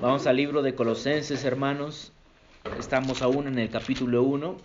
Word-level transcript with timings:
Vamos 0.00 0.26
al 0.26 0.36
libro 0.36 0.62
de 0.62 0.74
Colosenses, 0.74 1.44
hermanos. 1.44 2.12
Estamos 2.78 3.22
aún 3.22 3.46
en 3.46 3.58
el 3.60 3.70
capítulo 3.70 4.24
1. 4.24 4.56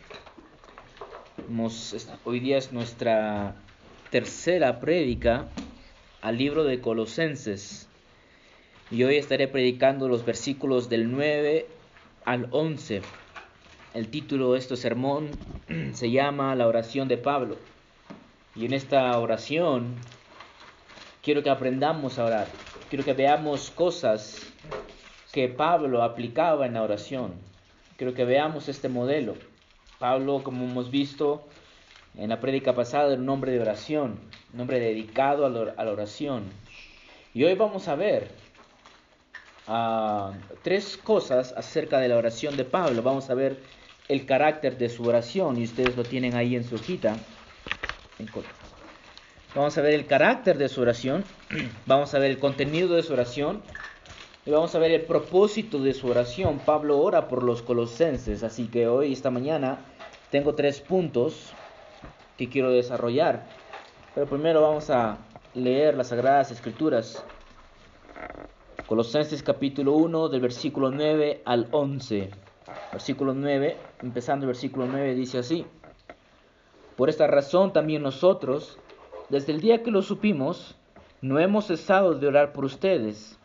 Hoy 2.26 2.40
día 2.40 2.58
es 2.58 2.74
nuestra 2.74 3.56
tercera 4.10 4.80
prédica 4.80 5.48
al 6.22 6.38
libro 6.38 6.64
de 6.64 6.82
Colosenses. 6.82 7.88
Y 8.90 9.04
hoy 9.04 9.18
estaré 9.18 9.48
predicando 9.48 10.10
los 10.10 10.26
versículos 10.26 10.90
del 10.90 11.12
9 11.12 11.68
al 12.26 12.48
11. 12.50 13.02
El 13.94 14.10
título 14.10 14.54
de 14.54 14.60
este 14.60 14.78
sermón 14.78 15.30
se 15.94 16.10
llama 16.10 16.56
La 16.56 16.68
oración 16.68 17.08
de 17.08 17.18
Pablo. 17.18 17.58
Y 18.56 18.66
en 18.66 18.74
esta 18.74 19.18
oración 19.20 19.94
quiero 21.22 21.44
que 21.44 21.52
aprendamos 21.52 22.18
a 22.18 22.26
orar. 22.26 22.48
Quiero 22.90 23.06
que 23.06 23.14
veamos 23.14 23.70
cosas 23.70 24.50
que 25.32 25.48
Pablo 25.48 26.04
aplicaba 26.04 26.66
en 26.66 26.74
la 26.74 26.84
oración. 26.84 27.34
Quiero 27.98 28.14
que 28.14 28.26
veamos 28.26 28.68
este 28.70 28.90
modelo. 28.90 29.36
Pablo, 30.00 30.42
como 30.44 30.66
hemos 30.66 30.90
visto 30.90 31.46
en 32.16 32.30
la 32.30 32.40
prédica 32.40 32.74
pasada, 32.74 33.14
era 33.14 33.22
un 33.22 33.30
hombre 33.30 33.52
de 33.52 33.60
oración, 33.60 34.20
un 34.54 34.62
hombre 34.62 34.80
dedicado 34.80 35.46
a 35.46 35.50
la 35.50 35.92
oración. 35.92 36.44
Y 37.34 37.44
hoy 37.44 37.54
vamos 37.54 37.88
a 37.88 37.96
ver 37.96 38.30
ah, 39.68 40.34
tres 40.64 40.98
cosas 40.98 41.54
acerca 41.56 42.00
de 42.00 42.08
la 42.08 42.18
oración 42.18 42.58
de 42.58 42.64
Pablo. 42.64 43.04
Vamos 43.04 43.30
a 43.30 43.36
ver 43.36 43.60
el 44.08 44.26
carácter 44.26 44.78
de 44.78 44.90
su 44.90 45.04
oración 45.04 45.58
y 45.58 45.66
ustedes 45.66 45.96
lo 45.96 46.04
tienen 46.04 46.36
ahí 46.36 46.56
en 46.56 46.64
su 46.64 46.76
hojita. 46.76 47.18
Vamos 49.56 49.78
a 49.78 49.82
ver 49.82 49.94
el 49.94 50.06
carácter 50.06 50.58
de 50.58 50.70
su 50.70 50.82
oración, 50.82 51.24
vamos 51.86 52.14
a 52.14 52.20
ver 52.20 52.32
el 52.32 52.40
contenido 52.40 52.96
de 52.96 53.04
su 53.04 53.14
oración 53.14 53.62
y 54.50 54.52
vamos 54.52 54.74
a 54.74 54.80
ver 54.80 54.90
el 54.90 55.02
propósito 55.02 55.78
de 55.78 55.94
su 55.94 56.08
oración. 56.08 56.58
Pablo 56.66 56.98
ora 56.98 57.28
por 57.28 57.44
los 57.44 57.62
colosenses, 57.62 58.42
así 58.42 58.66
que 58.66 58.88
hoy, 58.88 59.14
esta 59.14 59.30
mañana, 59.30 59.86
tengo 60.32 60.56
tres 60.56 60.82
puntos 60.82 61.54
que 62.36 62.50
quiero 62.50 62.72
desarrollar. 62.72 63.46
Pero 64.16 64.26
primero 64.26 64.64
vamos 64.64 64.90
a 64.90 65.20
leer 65.54 65.96
las 65.96 66.08
Sagradas 66.08 66.50
Escrituras. 66.50 67.24
Colosenses 68.88 69.44
capítulo 69.44 69.94
1 69.94 70.30
del 70.30 70.42
versículo 70.42 70.90
9 70.90 71.44
al 71.46 71.68
11. 71.70 72.32
Versículo 72.92 73.36
9, 73.36 73.78
empezando 74.02 74.46
el 74.46 74.48
versículo 74.48 74.88
9, 74.88 75.14
dice 75.14 75.38
así. 75.38 75.64
Por 76.96 77.10
esta 77.10 77.28
razón 77.28 77.72
también 77.72 78.02
nosotros, 78.02 78.80
desde 79.30 79.52
el 79.52 79.62
día 79.62 79.84
que 79.84 79.92
lo 79.92 80.02
supimos, 80.02 80.76
no 81.22 81.38
hemos 81.38 81.68
cesado 81.68 82.16
de 82.16 82.26
orar 82.26 82.52
por 82.52 82.66
ustedes 82.66 83.39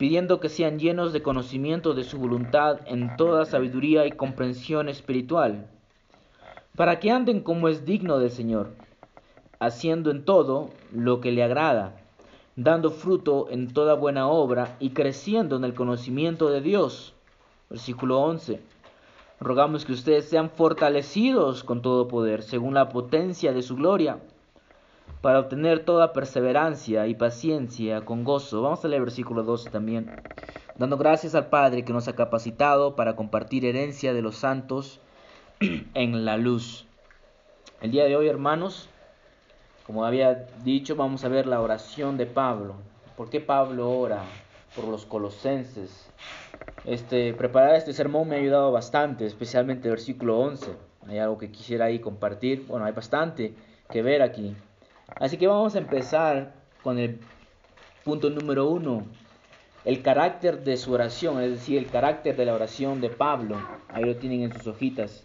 pidiendo 0.00 0.40
que 0.40 0.48
sean 0.48 0.78
llenos 0.78 1.12
de 1.12 1.20
conocimiento 1.20 1.92
de 1.92 2.04
su 2.04 2.16
voluntad 2.16 2.80
en 2.86 3.16
toda 3.18 3.44
sabiduría 3.44 4.06
y 4.06 4.12
comprensión 4.12 4.88
espiritual, 4.88 5.66
para 6.74 6.98
que 6.98 7.10
anden 7.10 7.42
como 7.42 7.68
es 7.68 7.84
digno 7.84 8.18
del 8.18 8.30
Señor, 8.30 8.70
haciendo 9.58 10.10
en 10.10 10.24
todo 10.24 10.70
lo 10.90 11.20
que 11.20 11.32
le 11.32 11.42
agrada, 11.42 12.00
dando 12.56 12.90
fruto 12.90 13.48
en 13.50 13.74
toda 13.74 13.92
buena 13.92 14.26
obra 14.26 14.74
y 14.80 14.92
creciendo 14.92 15.56
en 15.56 15.64
el 15.64 15.74
conocimiento 15.74 16.48
de 16.48 16.62
Dios. 16.62 17.12
Versículo 17.68 18.20
11. 18.20 18.58
Rogamos 19.38 19.84
que 19.84 19.92
ustedes 19.92 20.24
sean 20.24 20.48
fortalecidos 20.48 21.62
con 21.62 21.82
todo 21.82 22.08
poder, 22.08 22.42
según 22.42 22.72
la 22.72 22.88
potencia 22.88 23.52
de 23.52 23.60
su 23.60 23.76
gloria 23.76 24.18
para 25.20 25.40
obtener 25.40 25.84
toda 25.84 26.12
perseverancia 26.12 27.06
y 27.06 27.14
paciencia 27.14 28.04
con 28.04 28.24
gozo. 28.24 28.62
Vamos 28.62 28.84
a 28.84 28.88
leer 28.88 29.02
versículo 29.02 29.42
12 29.42 29.70
también. 29.70 30.10
Dando 30.76 30.96
gracias 30.96 31.34
al 31.34 31.48
Padre 31.48 31.84
que 31.84 31.92
nos 31.92 32.08
ha 32.08 32.14
capacitado 32.14 32.96
para 32.96 33.16
compartir 33.16 33.64
herencia 33.66 34.14
de 34.14 34.22
los 34.22 34.36
santos 34.36 35.00
en 35.94 36.24
la 36.24 36.36
luz. 36.36 36.86
El 37.82 37.90
día 37.90 38.04
de 38.04 38.16
hoy, 38.16 38.28
hermanos, 38.28 38.88
como 39.86 40.04
había 40.04 40.46
dicho, 40.62 40.96
vamos 40.96 41.24
a 41.24 41.28
ver 41.28 41.46
la 41.46 41.60
oración 41.60 42.16
de 42.16 42.26
Pablo. 42.26 42.76
¿Por 43.16 43.28
qué 43.28 43.40
Pablo 43.40 43.90
ora 43.90 44.22
por 44.74 44.86
los 44.86 45.04
colosenses? 45.04 46.10
Este, 46.84 47.34
preparar 47.34 47.74
este 47.74 47.92
sermón 47.92 48.28
me 48.28 48.36
ha 48.36 48.38
ayudado 48.38 48.72
bastante, 48.72 49.26
especialmente 49.26 49.88
el 49.88 49.94
versículo 49.94 50.38
11. 50.38 50.70
Hay 51.08 51.18
algo 51.18 51.38
que 51.38 51.50
quisiera 51.50 51.86
ahí 51.86 51.98
compartir. 51.98 52.66
Bueno, 52.66 52.86
hay 52.86 52.92
bastante 52.92 53.54
que 53.90 54.02
ver 54.02 54.22
aquí. 54.22 54.54
Así 55.16 55.36
que 55.36 55.46
vamos 55.46 55.74
a 55.74 55.78
empezar 55.78 56.54
con 56.82 56.98
el 56.98 57.20
punto 58.04 58.30
número 58.30 58.68
uno, 58.68 59.04
el 59.84 60.02
carácter 60.02 60.62
de 60.62 60.76
su 60.76 60.92
oración, 60.92 61.40
es 61.42 61.50
decir, 61.50 61.78
el 61.78 61.86
carácter 61.86 62.36
de 62.36 62.44
la 62.44 62.54
oración 62.54 63.00
de 63.00 63.10
Pablo. 63.10 63.56
Ahí 63.88 64.04
lo 64.04 64.16
tienen 64.16 64.42
en 64.42 64.52
sus 64.52 64.66
hojitas. 64.66 65.22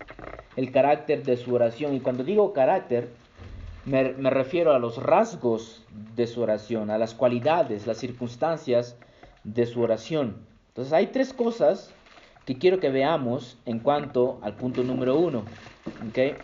El 0.56 0.72
carácter 0.72 1.24
de 1.24 1.38
su 1.38 1.54
oración. 1.54 1.94
Y 1.94 2.00
cuando 2.00 2.24
digo 2.24 2.54
carácter, 2.54 3.10
me, 3.86 4.04
refiero 4.30 4.74
a 4.74 4.80
los 4.80 5.02
rasgos 5.02 5.84
de 6.16 6.28
su 6.28 6.42
oración, 6.42 6.90
a 6.90 6.98
las 6.98 7.14
cualidades, 7.14 7.86
las 7.86 7.98
circunstancias 7.98 8.98
de 9.44 9.66
su 9.66 9.82
oración. 9.82 10.38
Entonces 10.70 10.94
hay 10.94 11.08
tres 11.08 11.34
cosas 11.34 11.94
que 12.46 12.58
quiero 12.58 12.80
que 12.80 12.90
veamos 12.90 13.58
en 13.66 13.80
cuanto 13.80 14.40
al 14.42 14.56
punto 14.56 14.84
número 14.84 15.18
uno. 15.18 15.44
¿okay? 16.10 16.36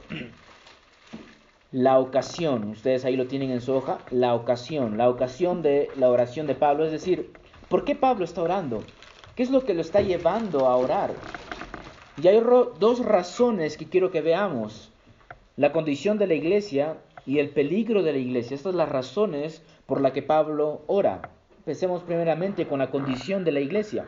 La 1.72 2.00
ocasión, 2.00 2.70
ustedes 2.70 3.06
ahí 3.06 3.16
lo 3.16 3.28
tienen 3.28 3.52
en 3.52 3.62
su 3.62 3.74
hoja, 3.74 4.00
la 4.09 4.34
ocasión, 4.34 4.98
la 4.98 5.09
ocasión 5.09 5.62
de 5.62 5.90
la 5.96 6.09
oración 6.09 6.46
de 6.46 6.56
Pablo, 6.56 6.86
es 6.86 6.92
decir, 6.92 7.32
¿por 7.70 7.86
qué 7.86 7.96
Pablo 7.96 8.26
está 8.26 8.42
orando? 8.42 8.84
¿Qué 9.36 9.44
es 9.44 9.52
lo 9.52 9.64
que 9.64 9.74
lo 9.74 9.82
está 9.82 10.02
llevando 10.02 10.68
a 10.68 10.76
orar? 10.76 11.12
Y 12.22 12.28
hay 12.28 12.42
dos 12.78 13.06
razones 13.06 13.78
que 13.78 13.86
quiero 13.86 14.12
que 14.12 14.22
veamos, 14.22 14.92
la 15.56 15.72
condición 15.72 16.18
de 16.18 16.28
la 16.28 16.34
iglesia 16.34 16.98
y 17.26 17.40
el 17.40 17.50
peligro 17.50 18.03
de 18.03 18.12
la 18.12 18.18
iglesia. 18.18 18.56
Estas 18.56 18.72
son 18.72 18.78
las 18.78 18.90
razones 18.90 19.64
por 19.86 20.02
las 20.02 20.12
que 20.12 20.22
Pablo 20.22 20.82
ora. 20.88 21.30
Empecemos 21.59 22.03
primeramente 22.03 22.68
con 22.68 22.80
la 22.80 22.92
condición 22.92 23.46
de 23.46 23.52
la 23.53 23.59
iglesia. 23.62 24.06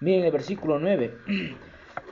Miren 0.00 0.24
el 0.24 0.32
versículo 0.32 0.78
9. 0.78 1.14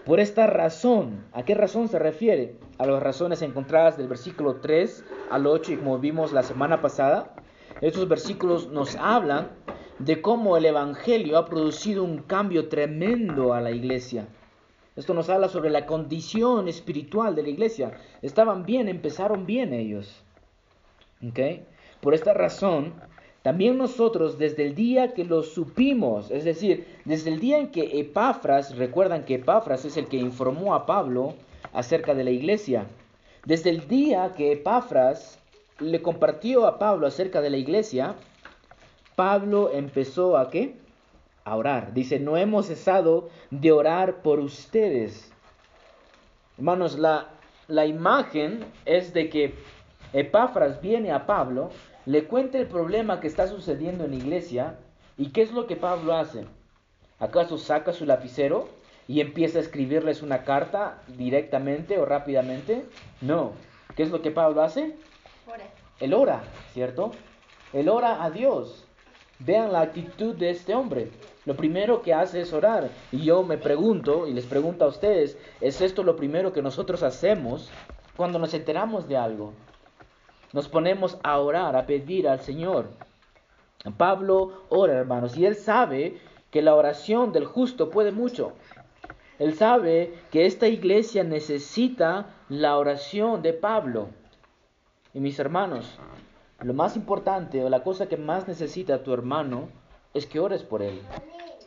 Por 0.09 0.21
esta 0.21 0.47
razón, 0.47 1.27
¿a 1.35 1.43
qué 1.43 1.55
razón 1.55 1.89
se 1.89 1.99
refiere? 1.99 2.55
A 2.79 2.87
las 2.87 3.03
razones 3.03 3.43
encontradas 3.43 3.99
del 3.99 4.09
versículo 4.09 4.55
3 4.55 5.05
al 5.31 5.47
8 5.47 5.73
y 5.73 5.77
como 5.77 5.99
vimos 5.99 6.33
la 6.33 6.43
semana 6.43 6.81
pasada. 6.81 7.35
Estos 7.83 8.09
versículos 8.09 8.69
nos 8.69 8.97
hablan 8.97 9.51
de 9.99 10.23
cómo 10.23 10.57
el 10.57 10.65
Evangelio 10.65 11.37
ha 11.37 11.45
producido 11.45 12.05
un 12.05 12.23
cambio 12.23 12.71
tremendo 12.71 13.53
a 13.53 13.61
la 13.61 13.71
iglesia. 13.71 14.27
Esto 14.97 15.13
nos 15.13 15.29
habla 15.29 15.51
sobre 15.51 15.69
la 15.69 15.85
condición 15.85 16.69
espiritual 16.69 17.35
de 17.35 17.43
la 17.43 17.51
iglesia. 17.51 17.93
Estaban 18.23 18.65
bien, 18.65 18.89
empezaron 18.89 19.45
bien 19.45 19.75
ellos. 19.75 20.25
¿Okay? 21.23 21.67
Por 22.01 22.15
esta 22.15 22.33
razón, 22.33 22.95
también 23.43 23.79
nosotros 23.79 24.39
desde 24.39 24.67
el 24.67 24.75
día 24.75 25.15
que 25.15 25.25
lo 25.25 25.43
supimos, 25.43 26.31
es 26.31 26.45
decir, 26.45 26.87
desde 27.05 27.31
el 27.31 27.41
día 27.41 27.59
en 27.59 27.71
que 27.71 28.01
Epafras, 28.01 28.77
recuerdan 28.77 29.25
que 29.25 29.37
Epafras 29.37 29.85
es 29.85 29.97
el 29.97 30.07
que 30.07 30.17
informó 30.17 30.75
a 30.75 30.87
Pablo 30.87 31.35
acerca 31.73 32.15
de 32.15 32.25
la 32.25 32.31
iglesia, 32.31 32.87
desde 33.45 33.71
el 33.71 33.87
día 33.87 34.35
que 34.37 34.53
Epafras 34.53 35.39
le 35.79 36.03
compartió 36.03 36.67
a 36.67 36.79
Pablo 36.79 37.07
acerca 37.07 37.41
de 37.41 37.51
la 37.51 37.57
iglesia, 37.57 38.17
Pablo 39.15 39.71
empezó 39.73 40.37
a 40.37 40.51
qué? 40.51 40.75
A 41.45 41.57
orar. 41.57 41.95
Dice, 41.95 42.19
no 42.19 42.37
hemos 42.37 42.67
cesado 42.67 43.31
de 43.51 43.73
orar 43.73 44.23
por 44.23 44.41
ustedes. 44.41 45.33
Hermanos, 46.57 46.99
la, 46.99 47.29
la 47.69 47.87
imagen 47.87 48.65
es 48.85 49.15
de 49.15 49.31
que 49.31 49.55
Epafras 50.13 50.81
viene 50.81 51.13
a 51.13 51.27
Pablo 51.27 51.71
le 52.09 52.25
cuenta 52.25 52.57
el 52.57 52.67
problema 52.67 53.21
que 53.21 53.27
está 53.27 53.47
sucediendo 53.49 54.07
en 54.07 54.13
la 54.13 54.17
iglesia 54.17 54.77
y 55.19 55.29
qué 55.29 55.43
es 55.43 55.53
lo 55.53 55.67
que 55.67 55.77
Pablo 55.77 56.15
hace. 56.15 56.47
¿Acaso 57.19 57.59
saca 57.59 57.93
su 57.93 58.07
lapicero 58.07 58.67
y 59.07 59.21
empieza 59.21 59.59
a 59.59 59.61
escribirles 59.61 60.23
una 60.23 60.43
carta 60.43 61.03
directamente 61.07 61.99
o 61.99 62.07
rápidamente? 62.07 62.87
No. 63.21 63.53
¿Qué 63.95 64.05
es 64.05 64.11
lo 64.11 64.23
que 64.23 64.31
Pablo 64.31 64.63
hace? 64.63 64.97
Ora. 65.47 65.65
Él 66.01 66.15
ora, 66.15 66.45
¿cierto? 66.73 67.11
Él 67.75 67.91
ora 67.91 68.25
a 68.25 68.31
Dios. 68.31 68.87
Vean 69.41 69.71
la 69.71 69.83
actitud 69.83 70.35
de 70.35 70.49
este 70.49 70.75
hombre. 70.75 71.11
Lo 71.45 71.57
primero 71.57 72.01
que 72.01 72.15
hace 72.15 72.41
es 72.41 72.55
orar. 72.55 72.89
Y 73.13 73.23
yo 73.25 73.43
me 73.43 73.59
pregunto, 73.59 74.27
y 74.27 74.33
les 74.33 74.47
pregunto 74.47 74.87
a 74.87 74.89
ustedes, 74.89 75.37
¿es 75.61 75.83
esto 75.83 76.03
lo 76.03 76.17
primero 76.17 76.55
que 76.55 76.63
nosotros 76.63 77.03
hacemos 77.03 77.69
cuando 78.17 78.39
nos 78.39 78.55
enteramos 78.55 79.09
de 79.09 79.19
algo? 79.19 79.53
Nos 80.53 80.69
ponemos 80.69 81.19
a 81.23 81.39
orar, 81.39 81.77
a 81.77 81.87
pedir 81.87 82.29
al 82.29 82.41
Señor. 82.41 82.89
Pablo 83.97 84.65
ora, 84.69 84.95
hermanos, 84.95 85.37
y 85.37 85.47
él 85.47 85.55
sabe 85.55 86.21
que 86.51 86.63
la 86.63 86.75
oración 86.75 87.33
del 87.33 87.45
justo 87.45 87.91
puede 87.91 88.13
mucho. 88.13 88.53
Él 89.39 89.55
sabe 89.55 90.15
que 90.33 90.47
esta 90.47 90.67
iglesia 90.67 91.23
necesita 91.23 92.35
la 92.49 92.77
oración 92.77 93.43
de 93.43 93.53
Pablo. 93.53 94.09
Y 95.15 95.21
mis 95.21 95.39
hermanos, 95.39 95.99
lo 96.61 96.75
más 96.75 96.97
importante 96.97 97.65
o 97.65 97.69
la 97.69 97.85
cosa 97.85 98.09
que 98.09 98.17
más 98.17 98.49
necesita 98.49 99.05
tu 99.05 99.13
hermano 99.15 99.69
es 100.13 100.27
que 100.27 100.41
ores 100.41 100.63
por 100.63 100.83
él. 100.83 101.01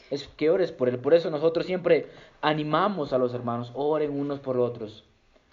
es 0.09 0.27
que 0.27 0.49
ores 0.49 0.73
por 0.73 0.89
él. 0.89 0.99
Por 0.99 1.13
eso 1.13 1.29
nosotros 1.29 1.65
siempre 1.65 2.09
animamos 2.41 3.13
a 3.13 3.17
los 3.17 3.33
hermanos, 3.33 3.71
oren 3.73 4.19
unos 4.19 4.39
por 4.39 4.57
otros. 4.57 5.05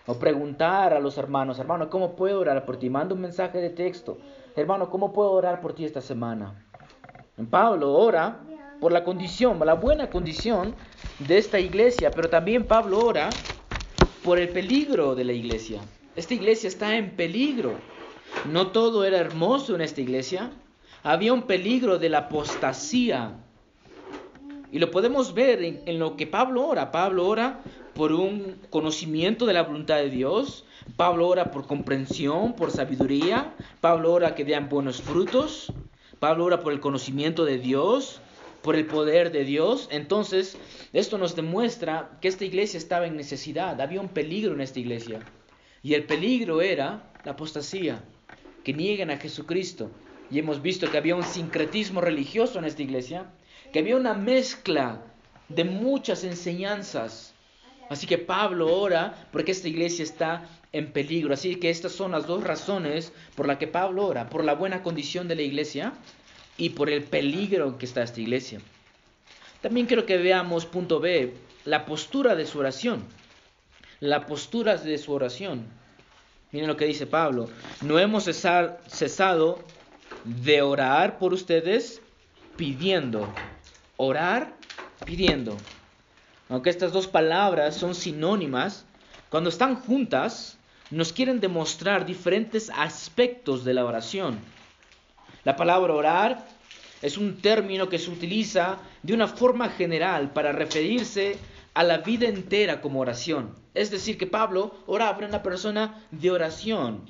O 0.08 0.14
preguntar 0.14 0.94
a 0.94 1.00
los 1.00 1.18
hermanos, 1.18 1.58
hermano, 1.58 1.90
¿cómo 1.90 2.16
puedo 2.16 2.40
orar 2.40 2.64
por 2.64 2.78
ti? 2.78 2.88
Manda 2.88 3.14
un 3.14 3.20
mensaje 3.20 3.58
de 3.58 3.68
texto. 3.68 4.16
Hermano, 4.56 4.88
¿cómo 4.88 5.12
puedo 5.12 5.32
orar 5.32 5.60
por 5.60 5.74
ti 5.74 5.84
esta 5.84 6.00
semana? 6.00 6.66
En 7.36 7.46
Pablo 7.46 7.92
ora 7.92 8.40
por 8.80 8.90
la 8.90 9.04
condición, 9.04 9.58
la 9.66 9.74
buena 9.74 10.08
condición 10.08 10.74
de 11.18 11.36
esta 11.36 11.60
iglesia, 11.60 12.10
pero 12.10 12.30
también 12.30 12.64
Pablo 12.64 13.04
ora 13.04 13.28
por 14.24 14.38
el 14.38 14.48
peligro 14.48 15.14
de 15.14 15.24
la 15.24 15.34
iglesia. 15.34 15.82
Esta 16.16 16.32
iglesia 16.32 16.68
está 16.68 16.96
en 16.96 17.10
peligro. 17.10 17.72
No 18.50 18.68
todo 18.68 19.04
era 19.04 19.18
hermoso 19.18 19.74
en 19.74 19.82
esta 19.82 20.00
iglesia. 20.00 20.50
Había 21.02 21.34
un 21.34 21.42
peligro 21.42 21.98
de 21.98 22.08
la 22.08 22.18
apostasía. 22.18 23.32
Y 24.72 24.78
lo 24.78 24.90
podemos 24.90 25.34
ver 25.34 25.62
en, 25.62 25.98
lo 25.98 26.16
que 26.16 26.26
Pablo 26.26 26.66
ora. 26.66 26.90
Pablo 26.90 27.28
ora 27.28 27.60
por 27.98 28.12
un 28.12 28.60
conocimiento 28.70 29.44
de 29.44 29.54
la 29.54 29.64
voluntad 29.64 29.96
de 29.96 30.08
Dios. 30.08 30.64
Pablo 30.96 31.26
ora 31.26 31.50
por 31.50 31.66
comprensión, 31.66 32.52
por 32.52 32.70
sabiduría. 32.70 33.56
Pablo 33.80 34.12
ora 34.12 34.36
que 34.36 34.44
vean 34.44 34.68
buenos 34.68 35.02
frutos. 35.02 35.72
Pablo 36.20 36.44
ora 36.44 36.60
por 36.60 36.72
el 36.72 36.78
conocimiento 36.78 37.44
de 37.44 37.58
Dios, 37.58 38.20
por 38.62 38.76
el 38.76 38.86
poder 38.86 39.32
de 39.32 39.42
Dios. 39.42 39.88
Entonces, 39.90 40.56
esto 40.92 41.18
nos 41.18 41.34
demuestra 41.34 42.16
que 42.20 42.28
esta 42.28 42.44
iglesia 42.44 42.78
estaba 42.78 43.08
en 43.08 43.16
necesidad. 43.16 43.80
Había 43.80 44.00
un 44.00 44.10
peligro 44.10 44.54
en 44.54 44.60
esta 44.60 44.78
iglesia. 44.78 45.18
Y 45.82 45.94
el 45.94 46.04
peligro 46.04 46.60
era 46.62 47.10
la 47.24 47.32
apostasía, 47.32 48.04
que 48.62 48.74
nieguen 48.74 49.10
a 49.10 49.16
Jesucristo. 49.16 49.90
Y 50.30 50.38
hemos 50.38 50.62
visto 50.62 50.88
que 50.88 50.98
había 50.98 51.16
un 51.16 51.24
sincretismo 51.24 52.00
religioso 52.00 52.60
en 52.60 52.64
esta 52.64 52.82
iglesia, 52.82 53.26
que 53.72 53.80
había 53.80 53.96
una 53.96 54.14
mezcla 54.14 55.02
de 55.48 55.64
muchas 55.64 56.22
enseñanzas 56.22 57.27
Así 57.88 58.06
que 58.06 58.18
Pablo 58.18 58.74
ora 58.76 59.28
porque 59.32 59.52
esta 59.52 59.68
iglesia 59.68 60.02
está 60.02 60.48
en 60.72 60.92
peligro. 60.92 61.34
Así 61.34 61.56
que 61.56 61.70
estas 61.70 61.92
son 61.92 62.12
las 62.12 62.26
dos 62.26 62.44
razones 62.44 63.12
por 63.34 63.46
las 63.46 63.58
que 63.58 63.66
Pablo 63.66 64.06
ora, 64.06 64.28
por 64.28 64.44
la 64.44 64.54
buena 64.54 64.82
condición 64.82 65.28
de 65.28 65.36
la 65.36 65.42
iglesia 65.42 65.92
y 66.56 66.70
por 66.70 66.90
el 66.90 67.04
peligro 67.04 67.78
que 67.78 67.86
está 67.86 68.02
esta 68.02 68.20
iglesia. 68.20 68.60
También 69.60 69.86
quiero 69.86 70.06
que 70.06 70.18
veamos, 70.18 70.66
punto 70.66 71.00
B, 71.00 71.34
la 71.64 71.84
postura 71.86 72.34
de 72.36 72.46
su 72.46 72.58
oración. 72.58 73.04
La 74.00 74.26
postura 74.26 74.76
de 74.76 74.98
su 74.98 75.12
oración. 75.12 75.66
Miren 76.52 76.68
lo 76.68 76.76
que 76.76 76.86
dice 76.86 77.06
Pablo. 77.06 77.48
No 77.82 77.98
hemos 77.98 78.24
cesado 78.24 79.58
de 80.24 80.62
orar 80.62 81.18
por 81.18 81.32
ustedes 81.32 82.00
pidiendo. 82.56 83.28
Orar 83.96 84.54
pidiendo. 85.04 85.56
Aunque 86.48 86.70
estas 86.70 86.92
dos 86.92 87.06
palabras 87.06 87.76
son 87.76 87.94
sinónimas, 87.94 88.84
cuando 89.28 89.50
están 89.50 89.76
juntas 89.76 90.56
nos 90.90 91.12
quieren 91.12 91.40
demostrar 91.40 92.06
diferentes 92.06 92.70
aspectos 92.70 93.64
de 93.64 93.74
la 93.74 93.84
oración. 93.84 94.38
La 95.44 95.56
palabra 95.56 95.92
orar 95.92 96.46
es 97.02 97.18
un 97.18 97.40
término 97.40 97.88
que 97.88 97.98
se 97.98 98.10
utiliza 98.10 98.78
de 99.02 99.12
una 99.12 99.28
forma 99.28 99.68
general 99.68 100.32
para 100.32 100.52
referirse 100.52 101.36
a 101.74 101.84
la 101.84 101.98
vida 101.98 102.26
entera 102.26 102.80
como 102.80 103.00
oración. 103.00 103.54
Es 103.74 103.90
decir, 103.90 104.16
que 104.16 104.26
Pablo 104.26 104.74
oraba 104.86 105.18
en 105.18 105.26
una 105.26 105.42
persona 105.42 106.02
de 106.10 106.30
oración. 106.30 107.02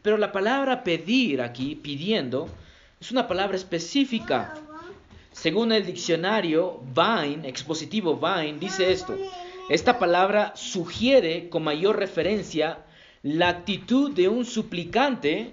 Pero 0.00 0.16
la 0.16 0.32
palabra 0.32 0.84
pedir 0.84 1.42
aquí, 1.42 1.74
pidiendo, 1.74 2.48
es 3.00 3.10
una 3.10 3.26
palabra 3.26 3.56
específica 3.56 4.54
según 5.40 5.70
el 5.70 5.86
diccionario 5.86 6.80
Vine, 6.94 7.48
expositivo 7.48 8.16
Vine, 8.16 8.58
dice 8.58 8.90
esto. 8.90 9.16
Esta 9.68 10.00
palabra 10.00 10.52
sugiere 10.56 11.48
con 11.48 11.62
mayor 11.62 11.96
referencia 11.96 12.84
la 13.22 13.48
actitud 13.48 14.10
de 14.10 14.28
un 14.28 14.44
suplicante, 14.44 15.52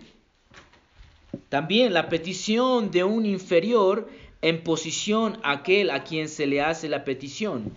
también 1.50 1.94
la 1.94 2.10
petición 2.10 2.90
de 2.90 3.04
un 3.04 3.28
inferior 3.28 4.10
en 4.42 4.64
posición 4.64 5.38
a 5.44 5.52
aquel 5.52 5.92
a 5.92 6.04
quien 6.04 6.30
se 6.30 6.48
le 6.48 6.62
hace 6.62 6.90
la 6.90 7.04
petición. 7.04 7.72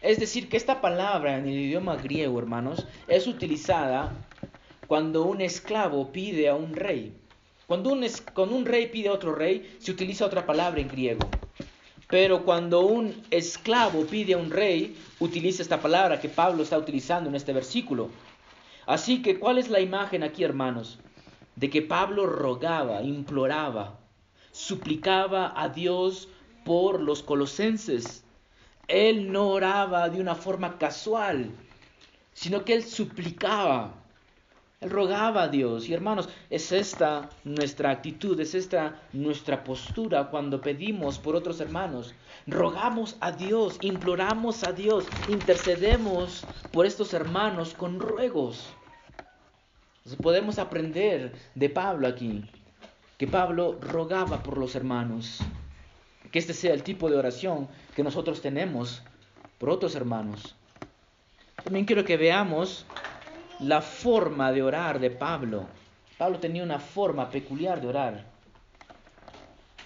Es 0.00 0.20
decir, 0.20 0.48
que 0.48 0.56
esta 0.56 0.80
palabra 0.80 1.38
en 1.38 1.48
el 1.48 1.58
idioma 1.58 1.96
griego, 1.96 2.38
hermanos, 2.38 2.86
es 3.08 3.26
utilizada 3.26 4.12
cuando 4.86 5.24
un 5.24 5.40
esclavo 5.40 6.12
pide 6.12 6.48
a 6.48 6.54
un 6.54 6.74
rey. 6.76 7.12
Cuando 7.66 7.90
un, 7.90 8.04
un 8.36 8.66
rey 8.66 8.86
pide 8.88 9.08
a 9.08 9.12
otro 9.12 9.34
rey, 9.34 9.76
se 9.78 9.90
utiliza 9.90 10.26
otra 10.26 10.44
palabra 10.44 10.80
en 10.80 10.88
griego. 10.88 11.28
Pero 12.08 12.44
cuando 12.44 12.80
un 12.80 13.22
esclavo 13.30 14.04
pide 14.04 14.34
a 14.34 14.38
un 14.38 14.50
rey, 14.50 14.96
utiliza 15.18 15.62
esta 15.62 15.80
palabra 15.80 16.20
que 16.20 16.28
Pablo 16.28 16.62
está 16.62 16.76
utilizando 16.76 17.30
en 17.30 17.36
este 17.36 17.54
versículo. 17.54 18.10
Así 18.84 19.22
que, 19.22 19.38
¿cuál 19.38 19.58
es 19.58 19.70
la 19.70 19.80
imagen 19.80 20.22
aquí, 20.22 20.44
hermanos? 20.44 20.98
De 21.56 21.70
que 21.70 21.80
Pablo 21.80 22.26
rogaba, 22.26 23.02
imploraba, 23.02 23.98
suplicaba 24.50 25.54
a 25.56 25.68
Dios 25.68 26.28
por 26.64 27.00
los 27.00 27.22
colosenses. 27.22 28.24
Él 28.88 29.32
no 29.32 29.48
oraba 29.48 30.08
de 30.08 30.20
una 30.20 30.34
forma 30.34 30.76
casual, 30.76 31.50
sino 32.34 32.64
que 32.64 32.74
él 32.74 32.84
suplicaba. 32.84 33.94
Él 34.82 34.90
rogaba 34.90 35.44
a 35.44 35.48
Dios. 35.48 35.88
Y 35.88 35.94
hermanos, 35.94 36.28
es 36.50 36.72
esta 36.72 37.30
nuestra 37.44 37.90
actitud, 37.90 38.38
es 38.40 38.54
esta 38.54 39.00
nuestra 39.12 39.62
postura 39.62 40.28
cuando 40.28 40.60
pedimos 40.60 41.20
por 41.20 41.36
otros 41.36 41.60
hermanos. 41.60 42.14
Rogamos 42.48 43.16
a 43.20 43.30
Dios, 43.30 43.78
imploramos 43.80 44.64
a 44.64 44.72
Dios, 44.72 45.06
intercedemos 45.28 46.44
por 46.72 46.84
estos 46.84 47.14
hermanos 47.14 47.74
con 47.74 48.00
ruegos. 48.00 48.66
podemos 50.20 50.58
aprender 50.58 51.32
de 51.54 51.70
Pablo 51.70 52.08
aquí, 52.08 52.44
que 53.18 53.28
Pablo 53.28 53.78
rogaba 53.80 54.42
por 54.42 54.58
los 54.58 54.74
hermanos. 54.74 55.38
Que 56.32 56.40
este 56.40 56.54
sea 56.54 56.74
el 56.74 56.82
tipo 56.82 57.08
de 57.08 57.16
oración 57.16 57.68
que 57.94 58.02
nosotros 58.02 58.40
tenemos 58.40 59.02
por 59.58 59.70
otros 59.70 59.94
hermanos. 59.94 60.56
También 61.62 61.84
quiero 61.84 62.04
que 62.04 62.16
veamos 62.16 62.84
la 63.62 63.80
forma 63.80 64.50
de 64.50 64.62
orar 64.62 64.98
de 64.98 65.10
Pablo. 65.10 65.66
Pablo 66.18 66.38
tenía 66.38 66.64
una 66.64 66.80
forma 66.80 67.30
peculiar 67.30 67.80
de 67.80 67.86
orar. 67.86 68.24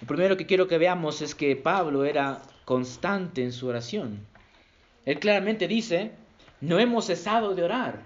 Lo 0.01 0.07
primero 0.07 0.35
que 0.35 0.47
quiero 0.47 0.67
que 0.67 0.77
veamos 0.77 1.21
es 1.21 1.35
que 1.35 1.55
Pablo 1.55 2.03
era 2.03 2.41
constante 2.65 3.43
en 3.43 3.51
su 3.51 3.67
oración. 3.67 4.25
Él 5.05 5.19
claramente 5.19 5.67
dice, 5.67 6.11
no 6.59 6.79
hemos 6.79 7.05
cesado 7.05 7.53
de 7.53 7.63
orar. 7.63 8.01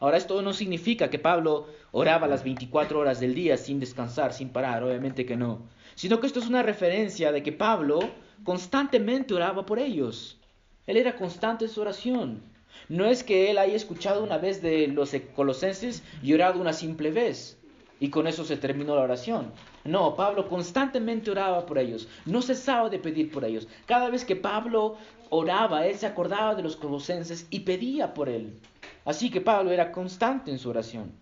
Ahora 0.00 0.18
esto 0.18 0.40
no 0.42 0.52
significa 0.52 1.08
que 1.08 1.18
Pablo 1.18 1.66
oraba 1.90 2.28
las 2.28 2.44
24 2.44 2.98
horas 2.98 3.20
del 3.20 3.34
día 3.34 3.56
sin 3.56 3.80
descansar, 3.80 4.32
sin 4.32 4.50
parar, 4.50 4.82
obviamente 4.84 5.24
que 5.24 5.36
no. 5.36 5.62
Sino 5.94 6.20
que 6.20 6.26
esto 6.26 6.40
es 6.40 6.46
una 6.46 6.62
referencia 6.62 7.32
de 7.32 7.42
que 7.42 7.52
Pablo 7.52 8.00
constantemente 8.44 9.34
oraba 9.34 9.64
por 9.66 9.78
ellos. 9.78 10.38
Él 10.86 10.98
era 10.98 11.16
constante 11.16 11.64
en 11.64 11.70
su 11.70 11.80
oración. 11.80 12.42
No 12.88 13.06
es 13.06 13.22
que 13.22 13.50
él 13.50 13.58
haya 13.58 13.74
escuchado 13.74 14.22
una 14.22 14.38
vez 14.38 14.62
de 14.62 14.88
los 14.88 15.14
colosenses 15.36 16.02
y 16.22 16.32
orado 16.32 16.60
una 16.60 16.72
simple 16.72 17.10
vez 17.10 17.58
y 18.00 18.10
con 18.10 18.26
eso 18.26 18.44
se 18.44 18.56
terminó 18.56 18.94
la 18.94 19.02
oración. 19.02 19.52
No, 19.84 20.14
Pablo 20.14 20.48
constantemente 20.48 21.30
oraba 21.30 21.66
por 21.66 21.78
ellos, 21.78 22.08
no 22.24 22.42
cesaba 22.42 22.88
de 22.88 22.98
pedir 22.98 23.30
por 23.30 23.44
ellos. 23.44 23.68
Cada 23.86 24.10
vez 24.10 24.24
que 24.24 24.36
Pablo 24.36 24.96
oraba, 25.30 25.86
él 25.86 25.96
se 25.96 26.06
acordaba 26.06 26.54
de 26.54 26.62
los 26.62 26.76
colosenses 26.76 27.46
y 27.50 27.60
pedía 27.60 28.14
por 28.14 28.28
él. 28.28 28.58
Así 29.04 29.30
que 29.30 29.40
Pablo 29.40 29.70
era 29.70 29.92
constante 29.92 30.50
en 30.50 30.58
su 30.58 30.70
oración. 30.70 31.12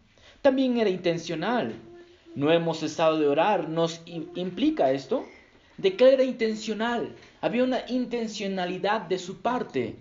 También 0.42 0.78
era 0.78 0.90
intencional. 0.90 1.72
No 2.34 2.52
hemos 2.52 2.80
cesado 2.80 3.18
de 3.18 3.28
orar. 3.28 3.68
¿Nos 3.68 4.02
implica 4.06 4.90
esto? 4.92 5.24
De 5.78 5.96
que 5.96 6.12
era 6.12 6.22
intencional. 6.22 7.14
Había 7.40 7.64
una 7.64 7.80
intencionalidad 7.88 9.02
de 9.02 9.18
su 9.18 9.40
parte. 9.40 9.96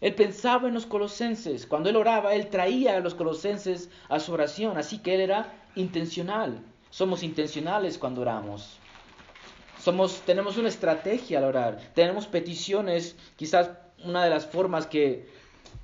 Él 0.00 0.14
pensaba 0.14 0.68
en 0.68 0.74
los 0.74 0.86
colosenses. 0.86 1.66
Cuando 1.66 1.88
él 1.88 1.96
oraba, 1.96 2.34
él 2.34 2.48
traía 2.48 2.96
a 2.96 3.00
los 3.00 3.14
colosenses 3.14 3.88
a 4.08 4.20
su 4.20 4.32
oración. 4.32 4.76
Así 4.76 4.98
que 4.98 5.14
él 5.14 5.20
era 5.20 5.52
intencional. 5.74 6.60
Somos 6.90 7.22
intencionales 7.22 7.96
cuando 7.98 8.20
oramos. 8.20 8.78
Somos, 9.80 10.20
tenemos 10.26 10.58
una 10.58 10.68
estrategia 10.68 11.38
al 11.38 11.44
orar. 11.44 11.78
Tenemos 11.94 12.26
peticiones. 12.26 13.16
Quizás 13.36 13.70
una 14.04 14.24
de 14.24 14.30
las 14.30 14.46
formas 14.46 14.86
que 14.86 15.28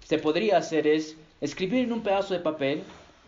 se 0.04 0.18
podría 0.18 0.58
hacer 0.58 0.86
es 0.86 1.16
escribir 1.40 1.84
en 1.84 1.92
un 1.92 2.02
pedazo 2.02 2.34
de 2.34 2.40
papel 2.40 2.82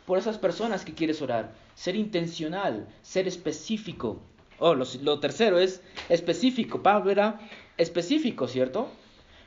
por 0.07 0.19
esas 0.19 0.37
personas 0.37 0.85
que 0.85 0.95
quieres 0.95 1.23
orar. 1.23 1.53
Ser 1.75 1.97
intencional, 1.97 2.87
ser 3.03 3.27
específico. 3.27 4.21
Oh, 4.59 4.75
lo, 4.75 4.85
lo 5.03 5.19
tercero 5.19 5.59
es 5.59 5.81
específico. 6.11 6.83
Pablo 6.83 7.11
era 7.11 7.41
específico, 7.79 8.47
¿cierto? 8.47 8.89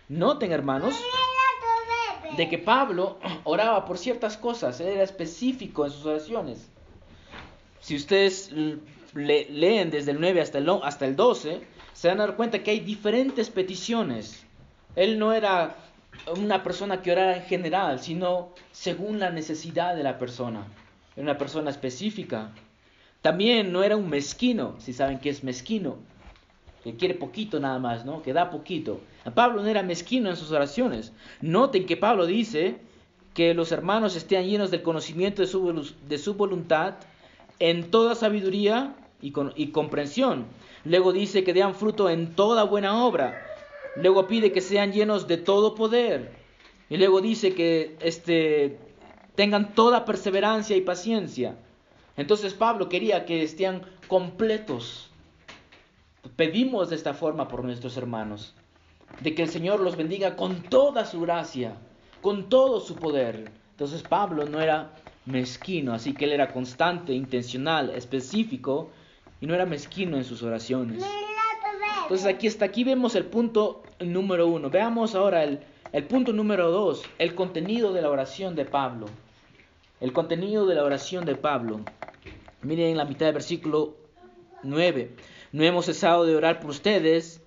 Noten, 0.09 0.51
hermanos, 0.51 0.95
de 2.35 2.49
que 2.49 2.57
Pablo 2.57 3.19
oraba 3.43 3.85
por 3.85 3.97
ciertas 3.97 4.37
cosas, 4.37 4.79
él 4.79 4.87
era 4.87 5.03
específico 5.03 5.85
en 5.85 5.91
sus 5.91 6.05
oraciones. 6.05 6.69
Si 7.79 7.95
ustedes 7.95 8.51
leen 9.13 9.89
desde 9.89 10.11
el 10.11 10.19
9 10.19 10.41
hasta 10.41 10.57
el, 10.57 10.69
hasta 10.83 11.05
el 11.05 11.15
12, 11.15 11.61
se 11.93 12.07
van 12.07 12.19
a 12.19 12.27
dar 12.27 12.35
cuenta 12.35 12.63
que 12.63 12.71
hay 12.71 12.79
diferentes 12.79 13.49
peticiones. 13.49 14.45
Él 14.95 15.19
no 15.19 15.33
era 15.33 15.75
una 16.35 16.63
persona 16.63 17.01
que 17.01 17.11
orara 17.11 17.37
en 17.37 17.43
general, 17.43 17.99
sino 17.99 18.49
según 18.71 19.19
la 19.19 19.29
necesidad 19.29 19.95
de 19.95 20.03
la 20.03 20.17
persona. 20.17 20.67
Era 21.15 21.23
una 21.23 21.37
persona 21.37 21.69
específica. 21.69 22.51
También 23.21 23.71
no 23.71 23.83
era 23.83 23.95
un 23.95 24.09
mezquino, 24.09 24.75
si 24.79 24.93
saben 24.93 25.19
qué 25.19 25.29
es 25.29 25.43
mezquino, 25.43 25.97
que 26.91 26.97
quiere 26.97 27.15
poquito 27.15 27.59
nada 27.59 27.79
más, 27.79 28.05
¿no? 28.05 28.21
Que 28.21 28.33
da 28.33 28.49
poquito. 28.49 29.01
Pablo 29.35 29.61
no 29.61 29.67
era 29.67 29.83
mezquino 29.83 30.29
en 30.29 30.37
sus 30.37 30.51
oraciones. 30.51 31.13
Noten 31.41 31.85
que 31.85 31.97
Pablo 31.97 32.25
dice 32.25 32.77
que 33.33 33.53
los 33.53 33.71
hermanos 33.71 34.15
estén 34.15 34.47
llenos 34.47 34.71
del 34.71 34.81
conocimiento 34.81 35.41
de 35.41 35.47
su, 35.47 35.93
de 36.07 36.17
su 36.17 36.33
voluntad 36.33 36.95
en 37.59 37.91
toda 37.91 38.15
sabiduría 38.15 38.95
y, 39.21 39.33
y 39.55 39.67
comprensión. 39.67 40.45
Luego 40.85 41.13
dice 41.13 41.43
que 41.43 41.53
den 41.53 41.75
fruto 41.75 42.09
en 42.09 42.35
toda 42.35 42.63
buena 42.63 43.03
obra 43.05 43.43
Luego 43.97 44.27
pide 44.27 44.51
que 44.51 44.61
sean 44.61 44.91
llenos 44.91 45.27
de 45.27 45.37
todo 45.37 45.73
poder. 45.73 46.31
Y 46.89 46.97
luego 46.97 47.19
dice 47.19 47.55
que 47.55 47.97
este, 47.99 48.77
tengan 49.35 49.73
toda 49.73 50.05
perseverancia 50.05 50.77
y 50.77 50.81
paciencia. 50.81 51.57
Entonces 52.15 52.53
Pablo 52.53 52.89
quería 52.89 53.25
que 53.25 53.41
estén 53.41 53.81
completos. 54.07 55.06
Pedimos 56.35 56.89
de 56.89 56.95
esta 56.95 57.13
forma 57.13 57.47
por 57.47 57.63
nuestros 57.63 57.97
hermanos. 57.97 58.53
De 59.21 59.33
que 59.33 59.43
el 59.43 59.49
Señor 59.49 59.79
los 59.79 59.95
bendiga 59.95 60.35
con 60.35 60.63
toda 60.63 61.05
su 61.05 61.21
gracia, 61.21 61.77
con 62.21 62.49
todo 62.49 62.79
su 62.79 62.95
poder. 62.95 63.51
Entonces 63.71 64.03
Pablo 64.03 64.45
no 64.45 64.59
era 64.59 64.93
mezquino, 65.25 65.93
así 65.93 66.13
que 66.13 66.25
él 66.25 66.31
era 66.31 66.51
constante, 66.51 67.13
intencional, 67.13 67.91
específico 67.91 68.89
y 69.39 69.45
no 69.45 69.53
era 69.53 69.65
mezquino 69.65 70.17
en 70.17 70.23
sus 70.23 70.43
oraciones. 70.43 71.05
Entonces 72.03 72.25
aquí 72.25 72.47
hasta 72.47 72.65
aquí 72.65 72.83
vemos 72.83 73.15
el 73.15 73.25
punto 73.25 73.83
número 73.99 74.47
uno. 74.47 74.69
Veamos 74.69 75.15
ahora 75.15 75.43
el, 75.43 75.59
el 75.91 76.05
punto 76.05 76.33
número 76.33 76.71
dos, 76.71 77.03
el 77.19 77.35
contenido 77.35 77.93
de 77.93 78.01
la 78.01 78.09
oración 78.09 78.55
de 78.55 78.65
Pablo. 78.65 79.07
El 79.99 80.13
contenido 80.13 80.65
de 80.65 80.75
la 80.75 80.83
oración 80.83 81.25
de 81.25 81.35
Pablo. 81.35 81.81
Miren 82.61 82.91
en 82.91 82.97
la 82.97 83.05
mitad 83.05 83.25
del 83.25 83.33
versículo 83.33 83.95
9. 84.63 85.11
No 85.51 85.63
hemos 85.63 85.85
cesado 85.85 86.25
de 86.25 86.35
orar 86.35 86.59
por 86.59 86.71
ustedes, 86.71 87.41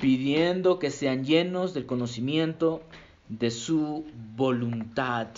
pidiendo 0.00 0.78
que 0.78 0.90
sean 0.90 1.24
llenos 1.24 1.74
del 1.74 1.86
conocimiento 1.86 2.82
de 3.28 3.50
su 3.50 4.04
voluntad. 4.36 5.28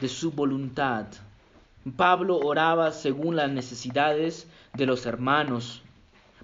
De 0.00 0.08
su 0.08 0.32
voluntad. 0.32 1.06
Pablo 1.96 2.38
oraba 2.38 2.92
según 2.92 3.36
las 3.36 3.50
necesidades 3.50 4.46
de 4.74 4.86
los 4.86 5.06
hermanos. 5.06 5.82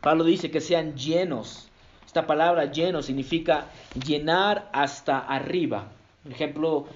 Pablo 0.01 0.25
dice 0.25 0.51
que 0.51 0.61
sean 0.61 0.97
llenos. 0.97 1.69
Esta 2.07 2.27
palabra 2.27 2.67
lleno 2.67 3.03
significa 3.03 3.67
llenar 4.07 4.69
hasta 4.73 5.19
arriba. 5.19 5.89
Por 6.23 6.33
ejemplo, 6.33 6.87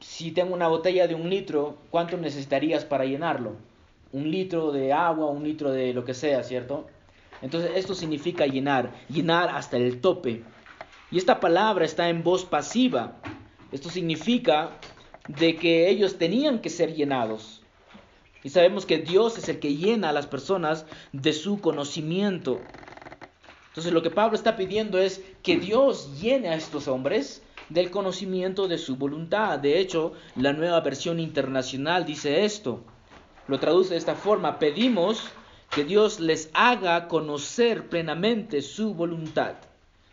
si 0.00 0.32
tengo 0.32 0.54
una 0.54 0.68
botella 0.68 1.06
de 1.06 1.14
un 1.14 1.28
litro, 1.30 1.76
¿cuánto 1.90 2.16
necesitarías 2.16 2.84
para 2.84 3.04
llenarlo? 3.04 3.56
Un 4.12 4.30
litro 4.30 4.72
de 4.72 4.92
agua, 4.92 5.30
un 5.30 5.44
litro 5.44 5.70
de 5.70 5.94
lo 5.94 6.04
que 6.04 6.14
sea, 6.14 6.42
¿cierto? 6.42 6.86
Entonces 7.42 7.72
esto 7.76 7.94
significa 7.94 8.46
llenar, 8.46 8.92
llenar 9.08 9.48
hasta 9.48 9.76
el 9.76 10.00
tope. 10.00 10.42
Y 11.10 11.18
esta 11.18 11.40
palabra 11.40 11.84
está 11.84 12.08
en 12.08 12.22
voz 12.22 12.44
pasiva. 12.44 13.16
Esto 13.72 13.88
significa 13.88 14.78
de 15.28 15.56
que 15.56 15.88
ellos 15.88 16.18
tenían 16.18 16.60
que 16.60 16.70
ser 16.70 16.94
llenados. 16.94 17.62
Y 18.42 18.50
sabemos 18.50 18.86
que 18.86 18.98
Dios 18.98 19.38
es 19.38 19.48
el 19.48 19.58
que 19.58 19.76
llena 19.76 20.10
a 20.10 20.12
las 20.12 20.26
personas 20.26 20.86
de 21.12 21.32
su 21.32 21.60
conocimiento. 21.60 22.60
Entonces 23.68 23.92
lo 23.92 24.02
que 24.02 24.10
Pablo 24.10 24.36
está 24.36 24.56
pidiendo 24.56 24.98
es 24.98 25.22
que 25.42 25.58
Dios 25.58 26.20
llene 26.20 26.48
a 26.48 26.54
estos 26.54 26.88
hombres 26.88 27.42
del 27.68 27.90
conocimiento 27.90 28.66
de 28.66 28.78
su 28.78 28.96
voluntad. 28.96 29.58
De 29.58 29.78
hecho, 29.78 30.12
la 30.36 30.52
nueva 30.52 30.80
versión 30.80 31.20
internacional 31.20 32.04
dice 32.04 32.44
esto. 32.44 32.82
Lo 33.50 33.58
traduce 33.58 33.94
de 33.94 33.98
esta 33.98 34.14
forma. 34.14 34.60
Pedimos 34.60 35.24
que 35.74 35.82
Dios 35.82 36.20
les 36.20 36.50
haga 36.54 37.08
conocer 37.08 37.88
plenamente 37.88 38.62
su 38.62 38.94
voluntad. 38.94 39.56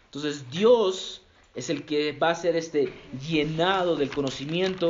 Entonces 0.05 0.49
Dios 0.49 1.21
es 1.53 1.69
el 1.69 1.85
que 1.85 2.13
va 2.13 2.31
a 2.31 2.35
ser 2.35 2.55
este 2.55 2.91
llenado 3.27 3.95
del 3.95 4.09
conocimiento 4.09 4.89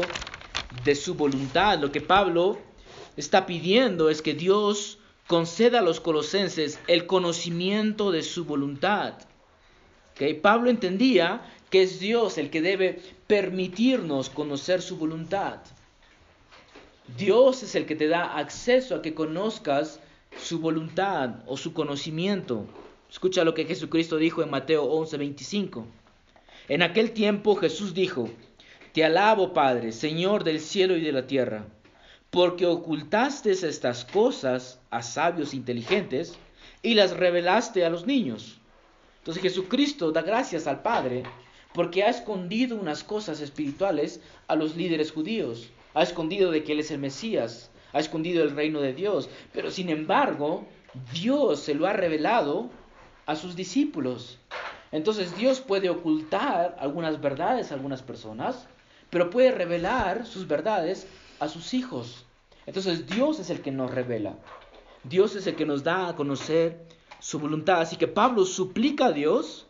de 0.85 0.95
su 0.95 1.15
voluntad. 1.15 1.77
Lo 1.79 1.91
que 1.91 1.99
Pablo 1.99 2.57
está 3.17 3.45
pidiendo 3.45 4.09
es 4.09 4.21
que 4.21 4.33
Dios 4.33 4.97
conceda 5.27 5.79
a 5.79 5.81
los 5.83 5.99
colosenses 5.99 6.79
el 6.87 7.05
conocimiento 7.05 8.11
de 8.11 8.23
su 8.23 8.45
voluntad. 8.45 9.15
Pablo 10.41 10.69
entendía 10.69 11.41
que 11.69 11.83
es 11.83 11.99
Dios 11.99 12.37
el 12.37 12.49
que 12.49 12.61
debe 12.61 13.01
permitirnos 13.27 14.29
conocer 14.29 14.81
su 14.81 14.95
voluntad. 14.95 15.59
Dios 17.15 17.63
es 17.63 17.75
el 17.75 17.85
que 17.85 17.95
te 17.95 18.07
da 18.07 18.37
acceso 18.37 18.95
a 18.95 19.01
que 19.01 19.13
conozcas 19.13 19.99
su 20.37 20.59
voluntad 20.59 21.43
o 21.45 21.55
su 21.55 21.73
conocimiento. 21.73 22.65
Escucha 23.09 23.43
lo 23.43 23.53
que 23.53 23.65
Jesucristo 23.65 24.17
dijo 24.17 24.43
en 24.43 24.49
Mateo 24.49 24.85
11:25. 24.85 25.85
En 26.67 26.81
aquel 26.81 27.11
tiempo 27.11 27.55
Jesús 27.55 27.93
dijo, 27.93 28.29
Te 28.91 29.05
alabo 29.05 29.53
Padre, 29.53 29.91
Señor 29.91 30.43
del 30.43 30.59
cielo 30.59 30.97
y 30.97 31.01
de 31.01 31.11
la 31.13 31.27
tierra 31.27 31.65
porque 32.29 32.65
ocultaste 32.65 33.51
estas 33.51 34.05
cosas 34.05 34.79
a 34.89 35.01
sabios 35.01 35.53
inteligentes 35.53 36.37
y 36.83 36.93
las 36.93 37.15
revelaste 37.15 37.85
a 37.85 37.89
los 37.89 38.05
niños. 38.05 38.59
Entonces 39.19 39.43
Jesucristo 39.43 40.11
da 40.11 40.21
gracias 40.21 40.67
al 40.67 40.81
Padre 40.81 41.23
porque 41.73 42.03
ha 42.03 42.09
escondido 42.09 42.75
unas 42.75 43.03
cosas 43.03 43.39
espirituales 43.41 44.21
a 44.47 44.55
los 44.55 44.75
líderes 44.75 45.11
judíos. 45.11 45.69
Ha 45.97 46.03
escondido 46.03 46.51
de 46.51 46.63
que 46.63 46.73
Él 46.73 46.81
es 46.81 46.91
el 46.91 46.99
Mesías, 46.99 47.71
ha 47.91 47.99
escondido 47.99 48.43
el 48.43 48.55
reino 48.55 48.81
de 48.81 48.93
Dios, 48.93 49.31
pero 49.51 49.71
sin 49.71 49.89
embargo 49.89 50.67
Dios 51.11 51.59
se 51.61 51.73
lo 51.73 51.87
ha 51.87 51.93
revelado 51.93 52.69
a 53.25 53.35
sus 53.35 53.55
discípulos. 53.55 54.37
Entonces 54.91 55.35
Dios 55.35 55.59
puede 55.59 55.89
ocultar 55.89 56.77
algunas 56.79 57.19
verdades 57.19 57.71
a 57.71 57.73
algunas 57.73 58.03
personas, 58.03 58.67
pero 59.09 59.31
puede 59.31 59.51
revelar 59.51 60.27
sus 60.27 60.47
verdades 60.47 61.07
a 61.39 61.47
sus 61.47 61.73
hijos. 61.73 62.27
Entonces 62.67 63.07
Dios 63.07 63.39
es 63.39 63.49
el 63.49 63.61
que 63.61 63.71
nos 63.71 63.89
revela. 63.89 64.35
Dios 65.03 65.35
es 65.35 65.47
el 65.47 65.55
que 65.55 65.65
nos 65.65 65.83
da 65.83 66.09
a 66.09 66.15
conocer 66.15 66.85
su 67.19 67.39
voluntad. 67.39 67.81
Así 67.81 67.95
que 67.95 68.07
Pablo 68.07 68.45
suplica 68.45 69.07
a 69.07 69.13
Dios 69.13 69.65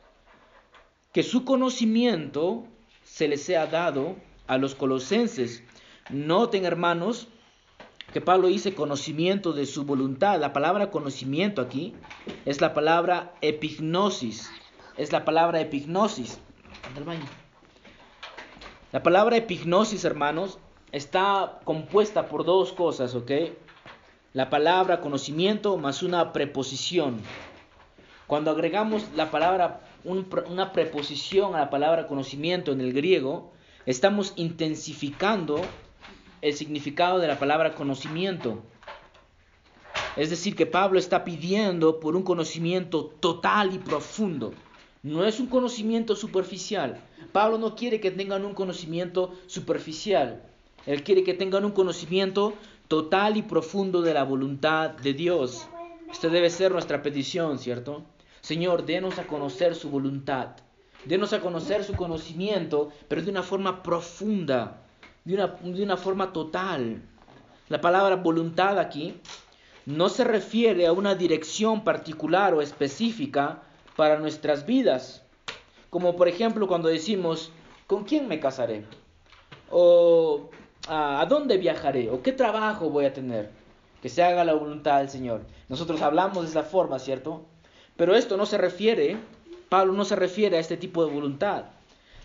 que 1.13 1.23
su 1.23 1.45
conocimiento 1.45 2.65
se 3.05 3.29
le 3.29 3.37
sea 3.37 3.67
dado 3.67 4.17
a 4.45 4.57
los 4.57 4.75
colosenses. 4.75 5.63
Noten, 6.09 6.65
hermanos, 6.65 7.27
que 8.13 8.21
Pablo 8.21 8.47
dice 8.47 8.73
conocimiento 8.73 9.51
de 9.51 9.65
su 9.65 9.83
voluntad. 9.83 10.39
La 10.39 10.53
palabra 10.53 10.89
conocimiento 10.89 11.61
aquí 11.61 11.93
es 12.45 12.61
la 12.61 12.73
palabra 12.73 13.33
epignosis. 13.41 14.49
Es 14.95 15.11
la 15.11 15.25
palabra 15.25 15.59
epignosis. 15.59 16.39
La 18.93 19.03
palabra 19.03 19.35
epignosis, 19.35 20.05
hermanos, 20.05 20.59
está 20.93 21.59
compuesta 21.65 22.29
por 22.29 22.45
dos 22.45 22.71
cosas, 22.71 23.13
¿ok? 23.13 23.31
La 24.33 24.49
palabra 24.49 25.01
conocimiento 25.01 25.77
más 25.77 26.03
una 26.03 26.31
preposición. 26.31 27.19
Cuando 28.27 28.51
agregamos 28.51 29.03
la 29.15 29.29
palabra, 29.29 29.81
una 30.05 30.71
preposición 30.71 31.55
a 31.55 31.59
la 31.59 31.69
palabra 31.69 32.07
conocimiento 32.07 32.71
en 32.71 32.79
el 32.79 32.93
griego, 32.93 33.51
estamos 33.85 34.33
intensificando 34.37 35.61
el 36.41 36.53
significado 36.53 37.19
de 37.19 37.27
la 37.27 37.39
palabra 37.39 37.75
conocimiento. 37.75 38.63
Es 40.15 40.29
decir, 40.29 40.55
que 40.55 40.65
Pablo 40.65 40.99
está 40.99 41.23
pidiendo 41.23 41.99
por 41.99 42.15
un 42.15 42.23
conocimiento 42.23 43.05
total 43.19 43.73
y 43.73 43.77
profundo. 43.77 44.53
No 45.03 45.25
es 45.25 45.39
un 45.39 45.47
conocimiento 45.47 46.15
superficial. 46.15 46.99
Pablo 47.31 47.57
no 47.57 47.75
quiere 47.75 47.99
que 47.99 48.11
tengan 48.11 48.45
un 48.45 48.53
conocimiento 48.53 49.33
superficial. 49.45 50.41
Él 50.85 51.03
quiere 51.03 51.23
que 51.23 51.33
tengan 51.33 51.65
un 51.65 51.71
conocimiento 51.71 52.53
total 52.87 53.37
y 53.37 53.43
profundo 53.43 54.01
de 54.01 54.13
la 54.13 54.23
voluntad 54.23 54.91
de 54.91 55.13
Dios. 55.13 55.67
Esta 56.09 56.29
debe 56.29 56.49
ser 56.49 56.71
nuestra 56.71 57.03
petición, 57.03 57.59
¿cierto? 57.59 58.03
Señor, 58.41 58.85
denos 58.85 59.19
a 59.19 59.27
conocer 59.27 59.75
su 59.75 59.89
voluntad. 59.89 60.55
Denos 61.05 61.33
a 61.33 61.41
conocer 61.41 61.83
su 61.83 61.93
conocimiento, 61.93 62.91
pero 63.07 63.21
de 63.21 63.29
una 63.29 63.43
forma 63.43 63.83
profunda, 63.83 64.86
de 65.27 65.33
una, 65.33 65.47
de 65.47 65.83
una 65.83 65.97
forma 65.97 66.31
total. 66.31 67.01
La 67.67 67.81
palabra 67.81 68.15
voluntad 68.15 68.79
aquí 68.79 69.19
no 69.85 70.07
se 70.07 70.23
refiere 70.23 70.87
a 70.87 70.93
una 70.93 71.15
dirección 71.15 71.83
particular 71.83 72.53
o 72.53 72.61
específica 72.61 73.61
para 73.97 74.19
nuestras 74.19 74.65
vidas. 74.65 75.23
Como 75.89 76.15
por 76.15 76.29
ejemplo 76.29 76.69
cuando 76.69 76.87
decimos, 76.87 77.51
¿con 77.87 78.05
quién 78.05 78.29
me 78.29 78.39
casaré? 78.39 78.85
O 79.69 80.49
a, 80.87 81.25
dónde 81.27 81.57
viajaré 81.57 82.09
o 82.09 82.21
qué 82.21 82.31
trabajo 82.31 82.89
voy 82.89 83.03
a 83.03 83.13
tener. 83.13 83.51
Que 84.01 84.07
se 84.07 84.23
haga 84.23 84.45
la 84.45 84.53
voluntad 84.53 84.99
del 84.99 85.09
Señor. 85.09 85.41
Nosotros 85.67 86.01
hablamos 86.01 86.43
de 86.43 86.51
esa 86.51 86.63
forma, 86.63 86.99
¿cierto? 86.99 87.43
Pero 87.97 88.15
esto 88.15 88.37
no 88.37 88.45
se 88.45 88.57
refiere, 88.57 89.17
Pablo 89.67 89.91
no 89.91 90.05
se 90.05 90.15
refiere 90.15 90.55
a 90.55 90.61
este 90.61 90.77
tipo 90.77 91.05
de 91.05 91.11
voluntad, 91.11 91.65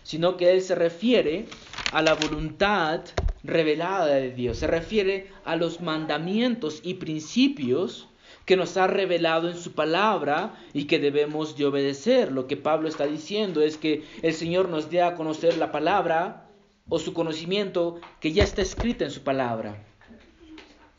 sino 0.03 0.37
que 0.37 0.53
él 0.53 0.61
se 0.61 0.75
refiere 0.75 1.47
a 1.93 2.01
la 2.01 2.15
voluntad 2.15 3.01
revelada 3.43 4.07
de 4.07 4.31
Dios, 4.31 4.57
se 4.57 4.67
refiere 4.67 5.27
a 5.45 5.55
los 5.55 5.79
mandamientos 5.79 6.81
y 6.83 6.95
principios 6.95 8.09
que 8.45 8.57
nos 8.57 8.75
ha 8.77 8.87
revelado 8.87 9.47
en 9.47 9.55
su 9.55 9.73
palabra 9.73 10.55
y 10.73 10.85
que 10.85 10.97
debemos 10.97 11.55
de 11.55 11.65
obedecer. 11.65 12.31
Lo 12.31 12.47
que 12.47 12.57
Pablo 12.57 12.89
está 12.89 13.05
diciendo 13.05 13.61
es 13.61 13.77
que 13.77 14.03
el 14.23 14.33
Señor 14.33 14.69
nos 14.69 14.89
dé 14.89 15.03
a 15.03 15.13
conocer 15.13 15.57
la 15.57 15.71
palabra 15.71 16.49
o 16.89 16.97
su 16.97 17.13
conocimiento 17.13 18.01
que 18.19 18.33
ya 18.33 18.43
está 18.43 18.63
escrita 18.63 19.05
en 19.05 19.11
su 19.11 19.21
palabra, 19.21 19.77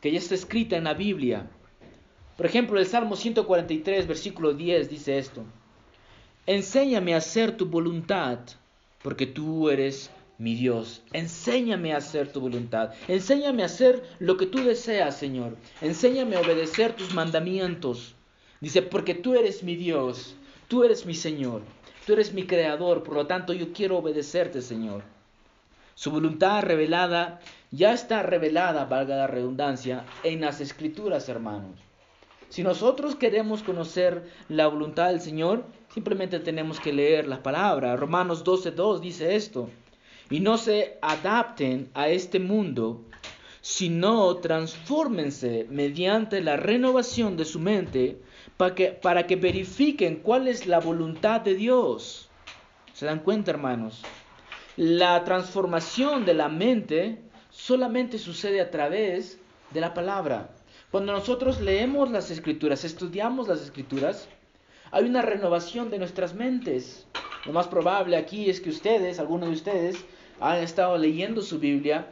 que 0.00 0.12
ya 0.12 0.18
está 0.18 0.36
escrita 0.36 0.76
en 0.76 0.84
la 0.84 0.94
Biblia. 0.94 1.50
Por 2.36 2.46
ejemplo, 2.46 2.78
el 2.78 2.86
Salmo 2.86 3.16
143, 3.16 4.06
versículo 4.06 4.54
10 4.54 4.90
dice 4.90 5.18
esto. 5.18 5.44
Enséñame 6.46 7.14
a 7.14 7.18
hacer 7.18 7.56
tu 7.56 7.66
voluntad, 7.66 8.38
porque 9.02 9.26
tú 9.26 9.70
eres 9.70 10.10
mi 10.38 10.55
Dios. 10.55 11.03
Enséñame 11.12 11.93
a 11.93 11.99
hacer 11.99 12.33
tu 12.33 12.41
voluntad. 12.41 12.93
Enséñame 13.09 13.62
a 13.62 13.67
hacer 13.67 14.03
lo 14.19 14.37
que 14.37 14.47
tú 14.47 14.59
deseas, 14.64 15.17
Señor. 15.17 15.57
Enséñame 15.81 16.37
a 16.37 16.41
obedecer 16.41 16.95
tus 16.95 17.14
mandamientos. 17.14 18.14
Dice, 18.61 18.83
porque 18.83 19.14
tú 19.14 19.35
eres 19.35 19.62
mi 19.62 19.76
Dios, 19.76 20.35
tú 20.69 20.85
eres 20.85 21.07
mi 21.07 21.14
Señor, 21.14 21.62
tú 22.07 22.14
eres 22.14 22.33
mi 22.33 22.47
Creador, 22.47 23.03
por 23.03 23.14
lo 23.14 23.26
tanto 23.26 23.53
yo 23.53 23.73
quiero 23.73 23.99
obedecerte, 23.99 24.62
Señor. 24.62 25.03
Su 25.95 26.11
voluntad 26.11 26.62
revelada 26.62 27.41
ya 27.71 27.93
está 27.93 28.23
revelada, 28.23 28.87
valga 28.87 29.17
la 29.17 29.26
redundancia, 29.26 30.05
en 30.23 30.41
las 30.41 30.61
escrituras, 30.61 31.29
hermanos. 31.29 31.79
Si 32.49 32.62
nosotros 32.62 33.17
queremos 33.17 33.62
conocer 33.62 34.31
la 34.49 34.67
voluntad 34.67 35.09
del 35.09 35.21
Señor, 35.21 35.64
simplemente 35.93 36.41
tenemos 36.41 36.81
que 36.81 36.93
leer 36.93 37.26
la 37.26 37.43
palabra. 37.43 37.97
Romanos 37.97 38.45
12.2 38.45 39.00
dice 39.00 39.35
esto. 39.35 39.71
Y 40.31 40.40
no 40.40 40.57
se 40.59 40.99
adapten 41.02 41.90
a 41.95 42.09
este 42.09 42.38
mundo, 42.38 43.04
sino 43.61 44.37
transfórmense 44.37 45.66
mediante 45.71 46.43
la 46.43 46.57
renovación 46.57 47.37
de 47.37 47.45
su 47.45 47.59
mente 47.59 48.21
para 48.57 48.75
que, 48.75 48.88
para 48.88 49.26
que 49.26 49.37
verifiquen 49.37 50.16
cuál 50.16 50.49
es 50.49 50.66
la 50.66 50.81
voluntad 50.81 51.40
de 51.40 51.54
Dios. 51.54 52.28
¿Se 52.93 53.07
dan 53.07 53.21
cuenta, 53.21 53.50
hermanos? 53.50 54.02
La 54.76 55.25
transformación 55.25 56.25
de 56.25 56.35
la 56.35 56.49
mente 56.49 57.21
solamente 57.50 58.19
sucede 58.19 58.61
a 58.61 58.71
través 58.71 59.38
de 59.71 59.81
la 59.81 59.95
palabra. 59.95 60.50
Cuando 60.90 61.12
nosotros 61.12 61.61
leemos 61.61 62.11
las 62.11 62.31
escrituras, 62.31 62.85
estudiamos 62.85 63.49
las 63.49 63.62
escrituras, 63.62 64.28
hay 64.90 65.04
una 65.04 65.23
renovación 65.23 65.90
de 65.90 65.99
nuestras 65.99 66.35
mentes. 66.35 67.07
Lo 67.45 67.52
más 67.52 67.66
probable 67.66 68.16
aquí 68.16 68.49
es 68.49 68.61
que 68.61 68.71
ustedes, 68.71 69.19
algunos 69.19 69.49
de 69.49 69.54
ustedes, 69.54 70.04
han 70.41 70.59
estado 70.59 70.97
leyendo 70.99 71.43
su 71.43 71.59
Biblia 71.59 72.11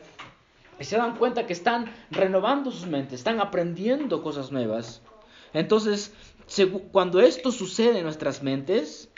y 0.78 0.84
se 0.84 0.96
dan 0.96 1.16
cuenta 1.16 1.46
que 1.46 1.52
están 1.52 1.92
renovando 2.10 2.70
sus 2.70 2.86
mentes, 2.86 3.20
están 3.20 3.40
aprendiendo 3.40 4.22
cosas 4.22 4.50
nuevas. 4.50 5.02
Entonces, 5.52 6.12
cuando 6.90 7.20
esto 7.20 7.52
sucede 7.52 7.98
en 7.98 8.04
nuestras 8.04 8.42
mentes, 8.42 9.10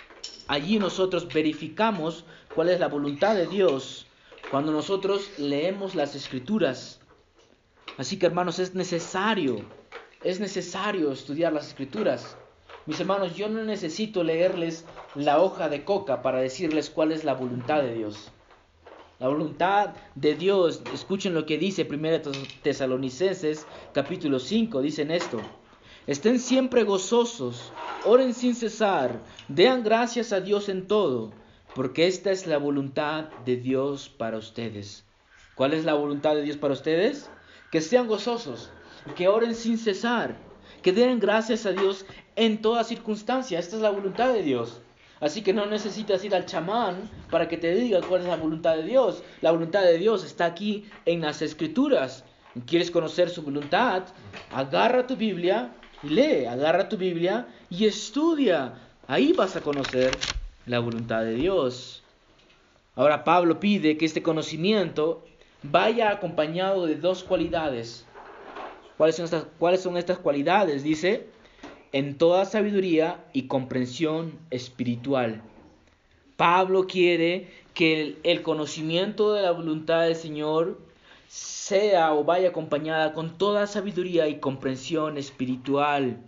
allí 0.48 0.78
nosotros 0.78 1.28
verificamos 1.32 2.24
cuál 2.54 2.68
es 2.68 2.80
la 2.80 2.88
voluntad 2.88 3.34
de 3.34 3.46
Dios 3.46 4.06
cuando 4.50 4.72
nosotros 4.72 5.30
leemos 5.38 5.94
las 5.94 6.14
escrituras 6.14 7.00
Así 7.96 8.18
que 8.18 8.26
hermanos, 8.26 8.58
es 8.58 8.74
necesario, 8.74 9.64
es 10.24 10.40
necesario 10.40 11.12
estudiar 11.12 11.52
las 11.52 11.68
escrituras. 11.68 12.36
Mis 12.86 12.98
hermanos, 12.98 13.36
yo 13.36 13.48
no 13.48 13.62
necesito 13.62 14.24
leerles 14.24 14.84
la 15.14 15.40
hoja 15.40 15.68
de 15.68 15.84
coca 15.84 16.20
para 16.20 16.40
decirles 16.40 16.90
cuál 16.90 17.12
es 17.12 17.22
la 17.22 17.34
voluntad 17.34 17.82
de 17.82 17.94
Dios. 17.94 18.32
La 19.24 19.30
voluntad 19.30 19.94
de 20.14 20.34
Dios, 20.34 20.82
escuchen 20.92 21.32
lo 21.32 21.46
que 21.46 21.56
dice 21.56 21.88
1 21.90 22.30
Tesalonicenses 22.62 23.66
capítulo 23.94 24.38
5, 24.38 24.82
dicen 24.82 25.10
esto. 25.10 25.40
Estén 26.06 26.38
siempre 26.38 26.84
gozosos, 26.84 27.72
oren 28.04 28.34
sin 28.34 28.54
cesar, 28.54 29.22
den 29.48 29.82
gracias 29.82 30.34
a 30.34 30.42
Dios 30.42 30.68
en 30.68 30.86
todo, 30.86 31.32
porque 31.74 32.06
esta 32.06 32.32
es 32.32 32.46
la 32.46 32.58
voluntad 32.58 33.30
de 33.46 33.56
Dios 33.56 34.10
para 34.10 34.36
ustedes. 34.36 35.06
¿Cuál 35.54 35.72
es 35.72 35.86
la 35.86 35.94
voluntad 35.94 36.34
de 36.34 36.42
Dios 36.42 36.58
para 36.58 36.74
ustedes? 36.74 37.30
que 37.70 37.80
sean 37.80 38.06
gozosos, 38.06 38.68
que 39.16 39.28
oren 39.28 39.54
sin 39.54 39.78
cesar, 39.78 40.36
que 40.82 40.92
den 40.92 41.18
gracias 41.18 41.64
a 41.64 41.72
Dios 41.72 42.04
en 42.36 42.60
toda 42.60 42.84
circunstancia. 42.84 43.58
Esta 43.58 43.76
es 43.76 43.80
la 43.80 43.90
voluntad 43.90 44.34
de 44.34 44.42
Dios. 44.42 44.82
Así 45.20 45.42
que 45.42 45.52
no 45.52 45.66
necesitas 45.66 46.24
ir 46.24 46.34
al 46.34 46.46
chamán 46.46 47.08
para 47.30 47.48
que 47.48 47.56
te 47.56 47.74
diga 47.74 48.00
cuál 48.02 48.22
es 48.22 48.26
la 48.26 48.36
voluntad 48.36 48.76
de 48.76 48.82
Dios. 48.82 49.22
La 49.40 49.52
voluntad 49.52 49.82
de 49.82 49.98
Dios 49.98 50.24
está 50.24 50.46
aquí 50.46 50.84
en 51.06 51.20
las 51.20 51.40
escrituras. 51.42 52.24
¿Quieres 52.66 52.90
conocer 52.90 53.30
su 53.30 53.42
voluntad? 53.42 54.04
Agarra 54.52 55.06
tu 55.06 55.16
Biblia 55.16 55.72
y 56.02 56.08
lee, 56.08 56.46
agarra 56.46 56.88
tu 56.88 56.96
Biblia 56.96 57.46
y 57.70 57.86
estudia. 57.86 58.74
Ahí 59.06 59.32
vas 59.32 59.56
a 59.56 59.60
conocer 59.60 60.16
la 60.66 60.78
voluntad 60.78 61.22
de 61.22 61.34
Dios. 61.34 62.02
Ahora 62.96 63.24
Pablo 63.24 63.58
pide 63.58 63.96
que 63.96 64.04
este 64.04 64.22
conocimiento 64.22 65.24
vaya 65.62 66.10
acompañado 66.10 66.86
de 66.86 66.96
dos 66.96 67.24
cualidades. 67.24 68.06
¿Cuáles 68.96 69.16
son 69.16 69.24
estas, 69.24 69.46
cuáles 69.58 69.82
son 69.82 69.96
estas 69.96 70.18
cualidades? 70.18 70.84
Dice, 70.84 71.26
en 71.94 72.18
toda 72.18 72.44
sabiduría 72.44 73.24
y 73.32 73.46
comprensión 73.46 74.38
espiritual. 74.50 75.40
Pablo 76.36 76.86
quiere 76.86 77.48
que 77.72 78.18
el, 78.24 78.42
conocimiento 78.42 79.32
de 79.32 79.42
la 79.42 79.52
voluntad 79.52 80.02
del 80.02 80.16
Señor 80.16 80.80
sea 81.28 82.12
o 82.12 82.24
vaya 82.24 82.48
acompañada 82.48 83.12
con 83.12 83.38
toda 83.38 83.66
sabiduría 83.66 84.26
y 84.28 84.40
comprensión 84.40 85.16
espiritual. 85.16 86.18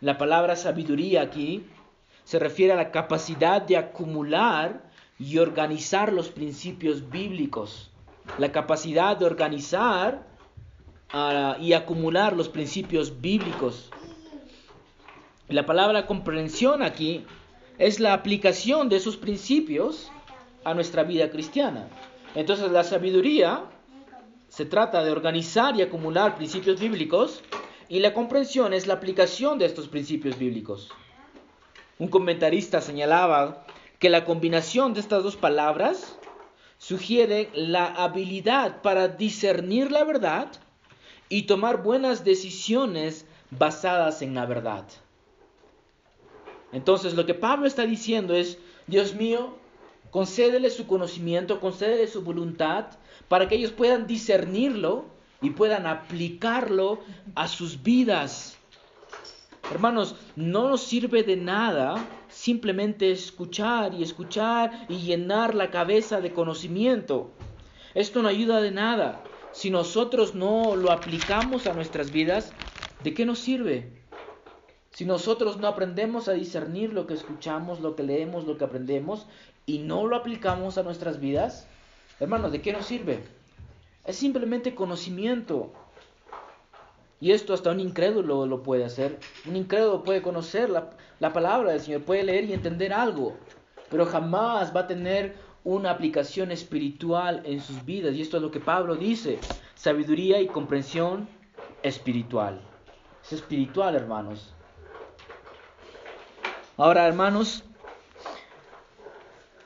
La 0.00 0.18
palabra 0.18 0.56
sabiduría 0.56 1.20
aquí 1.22 1.62
se 2.24 2.38
refiere 2.38 2.72
a 2.72 2.76
la 2.76 2.90
capacidad 2.90 3.60
de 3.60 3.76
acumular 3.76 4.90
y 5.18 5.36
organizar 5.36 6.12
los 6.12 6.30
principios 6.30 7.10
bíblicos 7.10 7.90
la 8.38 8.52
capacidad 8.52 9.16
de 9.16 9.24
organizar 9.24 10.26
ah, 11.12 11.56
y 11.60 11.72
acumular 11.72 12.36
los 12.36 12.48
principios 12.48 13.20
bíblicos. 13.20 13.90
La 15.50 15.66
palabra 15.66 16.06
comprensión 16.06 16.80
aquí 16.80 17.24
es 17.76 17.98
la 17.98 18.12
aplicación 18.12 18.88
de 18.88 18.98
esos 18.98 19.16
principios 19.16 20.08
a 20.62 20.74
nuestra 20.74 21.02
vida 21.02 21.28
cristiana. 21.28 21.88
Entonces 22.36 22.70
la 22.70 22.84
sabiduría 22.84 23.64
se 24.48 24.64
trata 24.64 25.02
de 25.02 25.10
organizar 25.10 25.74
y 25.74 25.82
acumular 25.82 26.36
principios 26.36 26.78
bíblicos 26.78 27.42
y 27.88 27.98
la 27.98 28.14
comprensión 28.14 28.72
es 28.72 28.86
la 28.86 28.94
aplicación 28.94 29.58
de 29.58 29.66
estos 29.66 29.88
principios 29.88 30.38
bíblicos. 30.38 30.88
Un 31.98 32.06
comentarista 32.06 32.80
señalaba 32.80 33.66
que 33.98 34.08
la 34.08 34.24
combinación 34.24 34.94
de 34.94 35.00
estas 35.00 35.24
dos 35.24 35.34
palabras 35.34 36.16
sugiere 36.78 37.50
la 37.54 37.86
habilidad 37.86 38.82
para 38.82 39.08
discernir 39.08 39.90
la 39.90 40.04
verdad 40.04 40.46
y 41.28 41.42
tomar 41.42 41.82
buenas 41.82 42.22
decisiones 42.22 43.26
basadas 43.50 44.22
en 44.22 44.36
la 44.36 44.46
verdad. 44.46 44.84
Entonces 46.72 47.14
lo 47.14 47.26
que 47.26 47.34
Pablo 47.34 47.66
está 47.66 47.86
diciendo 47.86 48.34
es, 48.34 48.58
Dios 48.86 49.14
mío, 49.14 49.54
concédele 50.10 50.70
su 50.70 50.86
conocimiento, 50.86 51.60
concédele 51.60 52.06
su 52.06 52.22
voluntad 52.22 52.86
para 53.28 53.48
que 53.48 53.56
ellos 53.56 53.72
puedan 53.72 54.06
discernirlo 54.06 55.04
y 55.42 55.50
puedan 55.50 55.86
aplicarlo 55.86 57.00
a 57.34 57.48
sus 57.48 57.82
vidas. 57.82 58.56
Hermanos, 59.70 60.16
no 60.34 60.68
nos 60.68 60.82
sirve 60.82 61.22
de 61.22 61.36
nada 61.36 62.04
simplemente 62.28 63.10
escuchar 63.10 63.94
y 63.94 64.02
escuchar 64.02 64.86
y 64.88 64.98
llenar 64.98 65.54
la 65.54 65.70
cabeza 65.70 66.20
de 66.20 66.32
conocimiento. 66.32 67.30
Esto 67.94 68.22
no 68.22 68.28
ayuda 68.28 68.60
de 68.60 68.70
nada. 68.70 69.22
Si 69.52 69.70
nosotros 69.70 70.34
no 70.34 70.76
lo 70.76 70.90
aplicamos 70.90 71.66
a 71.66 71.74
nuestras 71.74 72.10
vidas, 72.12 72.52
¿de 73.02 73.14
qué 73.14 73.24
nos 73.24 73.38
sirve? 73.38 73.99
Si 75.00 75.06
nosotros 75.06 75.56
no 75.56 75.66
aprendemos 75.66 76.28
a 76.28 76.34
discernir 76.34 76.92
lo 76.92 77.06
que 77.06 77.14
escuchamos, 77.14 77.80
lo 77.80 77.96
que 77.96 78.02
leemos, 78.02 78.44
lo 78.44 78.58
que 78.58 78.64
aprendemos, 78.64 79.26
y 79.64 79.78
no 79.78 80.06
lo 80.06 80.14
aplicamos 80.14 80.76
a 80.76 80.82
nuestras 80.82 81.20
vidas, 81.20 81.66
hermanos, 82.18 82.52
¿de 82.52 82.60
qué 82.60 82.74
nos 82.74 82.84
sirve? 82.84 83.20
Es 84.04 84.16
simplemente 84.16 84.74
conocimiento. 84.74 85.72
Y 87.18 87.32
esto 87.32 87.54
hasta 87.54 87.70
un 87.70 87.80
incrédulo 87.80 88.44
lo 88.44 88.62
puede 88.62 88.84
hacer. 88.84 89.18
Un 89.46 89.56
incrédulo 89.56 90.02
puede 90.02 90.20
conocer 90.20 90.68
la, 90.68 90.90
la 91.18 91.32
palabra 91.32 91.70
del 91.70 91.80
Señor, 91.80 92.02
puede 92.02 92.24
leer 92.24 92.44
y 92.44 92.52
entender 92.52 92.92
algo, 92.92 93.38
pero 93.88 94.04
jamás 94.04 94.76
va 94.76 94.80
a 94.80 94.86
tener 94.86 95.34
una 95.64 95.92
aplicación 95.92 96.50
espiritual 96.50 97.40
en 97.46 97.62
sus 97.62 97.86
vidas. 97.86 98.14
Y 98.16 98.20
esto 98.20 98.36
es 98.36 98.42
lo 98.42 98.50
que 98.50 98.60
Pablo 98.60 98.96
dice, 98.96 99.38
sabiduría 99.76 100.42
y 100.42 100.46
comprensión 100.46 101.26
espiritual. 101.82 102.60
Es 103.24 103.32
espiritual, 103.32 103.94
hermanos. 103.94 104.52
Ahora, 106.80 107.06
hermanos, 107.06 107.62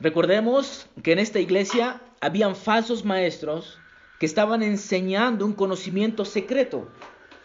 recordemos 0.01 0.89
que 1.05 1.13
en 1.13 1.21
esta 1.21 1.39
iglesia 1.39 2.03
habían 2.21 2.57
falsos 2.57 3.05
maestros 3.05 3.79
que 4.19 4.27
estaban 4.27 4.65
enseñando 4.65 5.47
un 5.47 5.53
conocimiento 5.53 6.25
secreto, 6.25 6.89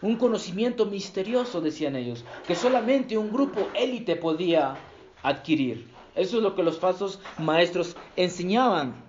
un 0.02 0.16
conocimiento 0.16 0.86
misterioso, 0.86 1.60
decían 1.60 1.94
ellos, 1.94 2.24
que 2.48 2.56
solamente 2.56 3.16
un 3.16 3.30
grupo 3.30 3.68
élite 3.74 4.16
podía 4.16 4.74
adquirir. 5.22 5.86
Eso 6.16 6.38
es 6.38 6.42
lo 6.42 6.56
que 6.56 6.64
los 6.64 6.80
falsos 6.80 7.20
maestros 7.38 7.96
enseñaban. 8.16 9.04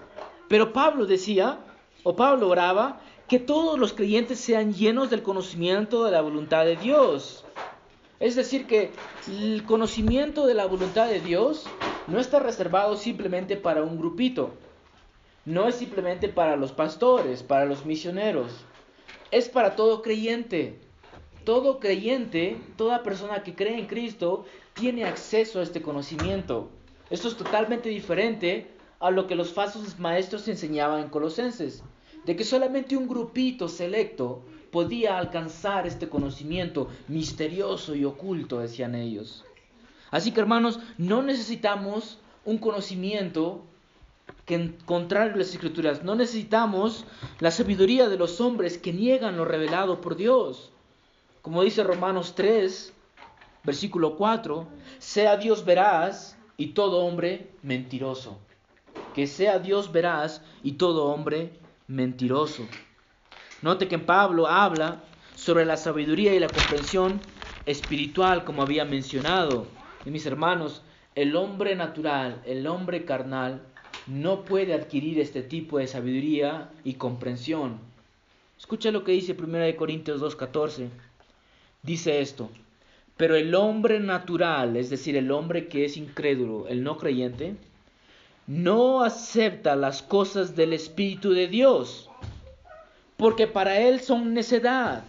Pero 0.48 0.74
Pablo 0.74 1.08
decía, 1.08 1.58
o 2.04 2.16
Pablo 2.16 2.50
oraba, 2.50 3.02
que 3.28 3.40
todos 3.40 3.80
los 3.80 3.94
creyentes 3.94 4.40
sean 4.40 4.76
llenos 4.76 5.10
del 5.10 5.24
conocimiento 5.24 6.04
de 6.06 6.12
la 6.12 6.22
voluntad 6.22 6.66
de 6.66 6.76
Dios. 6.76 7.46
Es 8.22 8.36
decir, 8.36 8.68
que 8.68 8.92
el 9.28 9.64
conocimiento 9.66 10.46
de 10.46 10.54
la 10.54 10.68
voluntad 10.68 11.08
de 11.08 11.20
Dios 11.20 11.66
no 12.06 12.20
está 12.20 12.38
reservado 12.38 12.96
simplemente 12.96 13.58
para 13.58 13.82
un 13.82 13.98
grupito, 13.98 14.54
no 15.44 15.68
es 15.68 15.74
simplemente 15.74 16.30
para 16.30 16.56
los 16.56 16.72
pastores, 16.72 17.42
para 17.42 17.66
los 17.66 17.84
misioneros, 17.84 18.52
es 19.32 19.50
para 19.50 19.76
todo 19.76 20.04
creyente. 20.04 20.80
Todo 21.46 21.80
creyente, 21.80 22.62
toda 22.78 23.02
persona 23.02 23.42
que 23.42 23.56
cree 23.56 23.80
en 23.80 23.88
Cristo, 23.88 24.46
tiene 24.76 25.06
acceso 25.06 25.60
a 25.60 25.64
este 25.64 25.82
conocimiento. 25.82 26.70
Esto 27.10 27.28
es 27.28 27.36
totalmente 27.36 27.90
diferente 27.90 28.68
a 29.00 29.10
lo 29.10 29.26
que 29.26 29.34
los 29.34 29.52
falsos 29.52 29.98
maestros 29.98 30.48
enseñaban 30.48 31.02
en 31.02 31.10
Colosenses, 31.10 31.84
de 32.26 32.36
que 32.36 32.44
solamente 32.44 32.96
un 32.96 33.08
grupito 33.08 33.68
selecto 33.68 34.44
podía 34.72 35.18
alcanzar 35.18 35.86
este 35.86 36.10
conocimiento 36.10 36.90
misterioso 37.08 37.96
y 37.96 38.06
oculto, 38.06 38.60
decían 38.60 38.96
ellos. 38.96 39.44
Así 40.10 40.32
que 40.32 40.40
hermanos, 40.40 40.80
no 40.98 41.22
necesitamos 41.22 42.20
un 42.46 42.58
conocimiento 42.58 43.64
que 44.46 44.76
contrario 44.86 45.34
a 45.34 45.38
las 45.38 45.52
escrituras, 45.52 46.04
no 46.04 46.16
necesitamos 46.16 47.06
la 47.40 47.52
sabiduría 47.52 48.10
de 48.10 48.18
los 48.18 48.42
hombres 48.42 48.78
que 48.78 48.94
niegan 48.94 49.38
lo 49.38 49.46
revelado 49.46 50.02
por 50.02 50.16
Dios. 50.16 50.72
Como 51.42 51.64
dice 51.64 51.84
Romanos 51.84 52.34
3, 52.36 52.94
versículo 53.64 54.16
4, 54.16 54.68
sea 55.00 55.38
Dios 55.38 55.66
veraz 55.66 56.38
y 56.58 56.68
todo 56.68 57.06
hombre 57.06 57.52
mentiroso. 57.62 58.40
Que 59.16 59.28
sea 59.28 59.60
Dios 59.60 59.92
veraz 59.92 60.42
y 60.64 60.74
todo 60.74 61.06
hombre 61.06 61.54
mentiroso. 61.88 62.64
Note 63.62 63.88
que 63.88 64.00
Pablo 64.00 64.48
habla 64.48 65.04
sobre 65.36 65.66
la 65.66 65.78
sabiduría 65.78 66.34
y 66.34 66.40
la 66.40 66.48
comprensión 66.48 67.20
espiritual, 67.68 68.44
como 68.44 68.64
había 68.64 68.86
mencionado. 68.86 69.68
Y 70.04 70.10
mis 70.10 70.26
hermanos, 70.26 70.82
el 71.14 71.36
hombre 71.36 71.76
natural, 71.76 72.42
el 72.46 72.66
hombre 72.66 73.06
carnal, 73.06 73.62
no 74.08 74.46
puede 74.46 74.74
adquirir 74.74 75.20
este 75.20 75.44
tipo 75.44 75.78
de 75.78 75.86
sabiduría 75.86 76.72
y 76.84 76.96
comprensión. 76.96 77.78
Escucha 78.58 78.90
lo 78.90 79.04
que 79.04 79.12
dice 79.12 79.38
1 79.40 79.76
Corintios 79.78 80.22
2.14. 80.22 80.90
Dice 81.84 82.20
esto, 82.20 82.50
pero 83.16 83.36
el 83.36 83.54
hombre 83.54 84.00
natural, 84.00 84.76
es 84.76 84.90
decir, 84.90 85.16
el 85.16 85.32
hombre 85.32 85.68
que 85.68 85.86
es 85.86 85.98
incrédulo, 85.98 86.68
el 86.68 86.84
no 86.84 86.98
creyente, 86.98 87.56
no 88.48 89.04
acepta 89.04 89.76
las 89.76 90.02
cosas 90.02 90.56
del 90.56 90.74
Espíritu 90.74 91.32
de 91.32 91.48
Dios 91.48 92.11
porque 93.22 93.46
para 93.46 93.80
él 93.80 94.02
son 94.02 94.34
necedad 94.34 95.04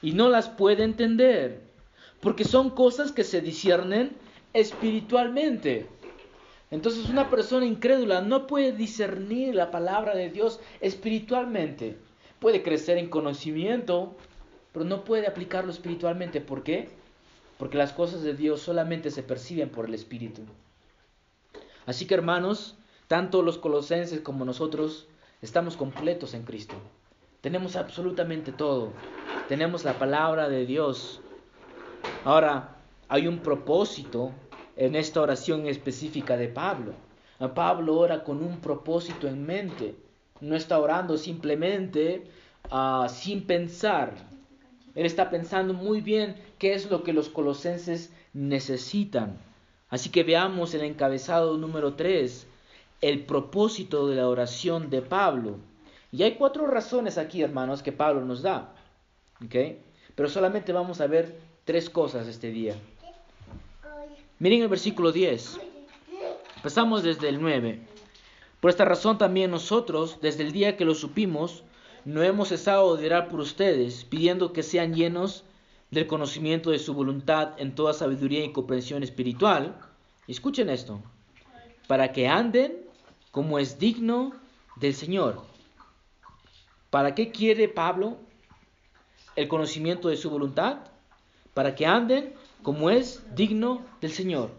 y 0.00 0.12
no 0.12 0.30
las 0.30 0.48
puede 0.48 0.82
entender, 0.82 1.60
porque 2.22 2.42
son 2.42 2.70
cosas 2.70 3.12
que 3.12 3.22
se 3.22 3.42
disciernen 3.42 4.16
espiritualmente. 4.54 5.86
Entonces 6.70 7.06
una 7.10 7.28
persona 7.28 7.66
incrédula 7.66 8.22
no 8.22 8.46
puede 8.46 8.72
discernir 8.72 9.54
la 9.54 9.70
palabra 9.70 10.14
de 10.14 10.30
Dios 10.30 10.58
espiritualmente. 10.80 11.98
Puede 12.38 12.62
crecer 12.62 12.96
en 12.96 13.10
conocimiento, 13.10 14.16
pero 14.72 14.86
no 14.86 15.04
puede 15.04 15.26
aplicarlo 15.26 15.70
espiritualmente. 15.70 16.40
¿Por 16.40 16.62
qué? 16.62 16.88
Porque 17.58 17.76
las 17.76 17.92
cosas 17.92 18.22
de 18.22 18.32
Dios 18.32 18.62
solamente 18.62 19.10
se 19.10 19.22
perciben 19.22 19.68
por 19.68 19.84
el 19.84 19.92
Espíritu. 19.92 20.40
Así 21.84 22.06
que 22.06 22.14
hermanos, 22.14 22.76
tanto 23.06 23.42
los 23.42 23.58
colosenses 23.58 24.22
como 24.22 24.46
nosotros 24.46 25.08
estamos 25.42 25.76
completos 25.76 26.32
en 26.32 26.44
Cristo. 26.44 26.76
Tenemos 27.44 27.76
absolutamente 27.76 28.52
todo. 28.52 28.94
Tenemos 29.50 29.84
la 29.84 29.98
palabra 29.98 30.48
de 30.48 30.64
Dios. 30.64 31.20
Ahora, 32.24 32.78
hay 33.06 33.28
un 33.28 33.40
propósito 33.40 34.32
en 34.76 34.96
esta 34.96 35.20
oración 35.20 35.66
específica 35.66 36.38
de 36.38 36.48
Pablo. 36.48 36.94
Pablo 37.54 37.98
ora 37.98 38.24
con 38.24 38.42
un 38.42 38.60
propósito 38.60 39.28
en 39.28 39.44
mente. 39.44 39.94
No 40.40 40.56
está 40.56 40.78
orando 40.78 41.18
simplemente 41.18 42.24
uh, 42.72 43.10
sin 43.10 43.46
pensar. 43.46 44.14
Él 44.94 45.04
está 45.04 45.28
pensando 45.28 45.74
muy 45.74 46.00
bien 46.00 46.36
qué 46.58 46.72
es 46.72 46.90
lo 46.90 47.02
que 47.02 47.12
los 47.12 47.28
colosenses 47.28 48.10
necesitan. 48.32 49.36
Así 49.90 50.08
que 50.08 50.22
veamos 50.22 50.72
el 50.72 50.80
encabezado 50.80 51.58
número 51.58 51.92
3, 51.92 52.46
el 53.02 53.26
propósito 53.26 54.08
de 54.08 54.16
la 54.16 54.28
oración 54.30 54.88
de 54.88 55.02
Pablo. 55.02 55.58
Y 56.14 56.22
hay 56.22 56.36
cuatro 56.36 56.68
razones 56.68 57.18
aquí, 57.18 57.42
hermanos, 57.42 57.82
que 57.82 57.90
Pablo 57.90 58.24
nos 58.24 58.40
da. 58.40 58.72
¿Ok? 59.44 59.56
Pero 60.14 60.28
solamente 60.28 60.72
vamos 60.72 61.00
a 61.00 61.08
ver 61.08 61.40
tres 61.64 61.90
cosas 61.90 62.28
este 62.28 62.52
día. 62.52 62.76
Miren 64.38 64.62
el 64.62 64.68
versículo 64.68 65.10
10. 65.10 65.58
Empezamos 66.54 67.02
desde 67.02 67.28
el 67.28 67.40
9. 67.40 67.80
Por 68.60 68.70
esta 68.70 68.84
razón 68.84 69.18
también 69.18 69.50
nosotros, 69.50 70.20
desde 70.22 70.44
el 70.44 70.52
día 70.52 70.76
que 70.76 70.84
lo 70.84 70.94
supimos, 70.94 71.64
no 72.04 72.22
hemos 72.22 72.50
cesado 72.50 72.96
de 72.96 73.06
orar 73.06 73.26
por 73.26 73.40
ustedes, 73.40 74.04
pidiendo 74.04 74.52
que 74.52 74.62
sean 74.62 74.94
llenos 74.94 75.42
del 75.90 76.06
conocimiento 76.06 76.70
de 76.70 76.78
su 76.78 76.94
voluntad 76.94 77.54
en 77.58 77.74
toda 77.74 77.92
sabiduría 77.92 78.44
y 78.44 78.52
comprensión 78.52 79.02
espiritual. 79.02 79.80
escuchen 80.28 80.70
esto, 80.70 81.02
para 81.88 82.12
que 82.12 82.28
anden 82.28 82.86
como 83.32 83.58
es 83.58 83.80
digno 83.80 84.32
del 84.76 84.94
Señor 84.94 85.53
¿Para 86.94 87.16
qué 87.16 87.32
quiere 87.32 87.66
Pablo 87.66 88.18
el 89.34 89.48
conocimiento 89.48 90.10
de 90.10 90.16
su 90.16 90.30
voluntad? 90.30 90.76
Para 91.52 91.74
que 91.74 91.86
anden 91.86 92.34
como 92.62 92.88
es 92.88 93.20
digno 93.34 93.82
del 94.00 94.12
Señor. 94.12 94.52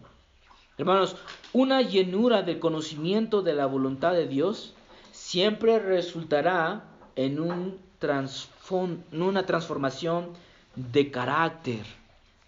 Hermanos, 0.76 1.16
una 1.54 1.80
llenura 1.80 2.42
del 2.42 2.58
conocimiento 2.58 3.40
de 3.40 3.54
la 3.54 3.64
voluntad 3.64 4.12
de 4.12 4.26
Dios 4.26 4.74
siempre 5.12 5.78
resultará 5.78 6.84
en, 7.16 7.38
en 7.38 9.22
una 9.22 9.46
transformación 9.46 10.28
de 10.74 11.10
carácter, 11.10 11.86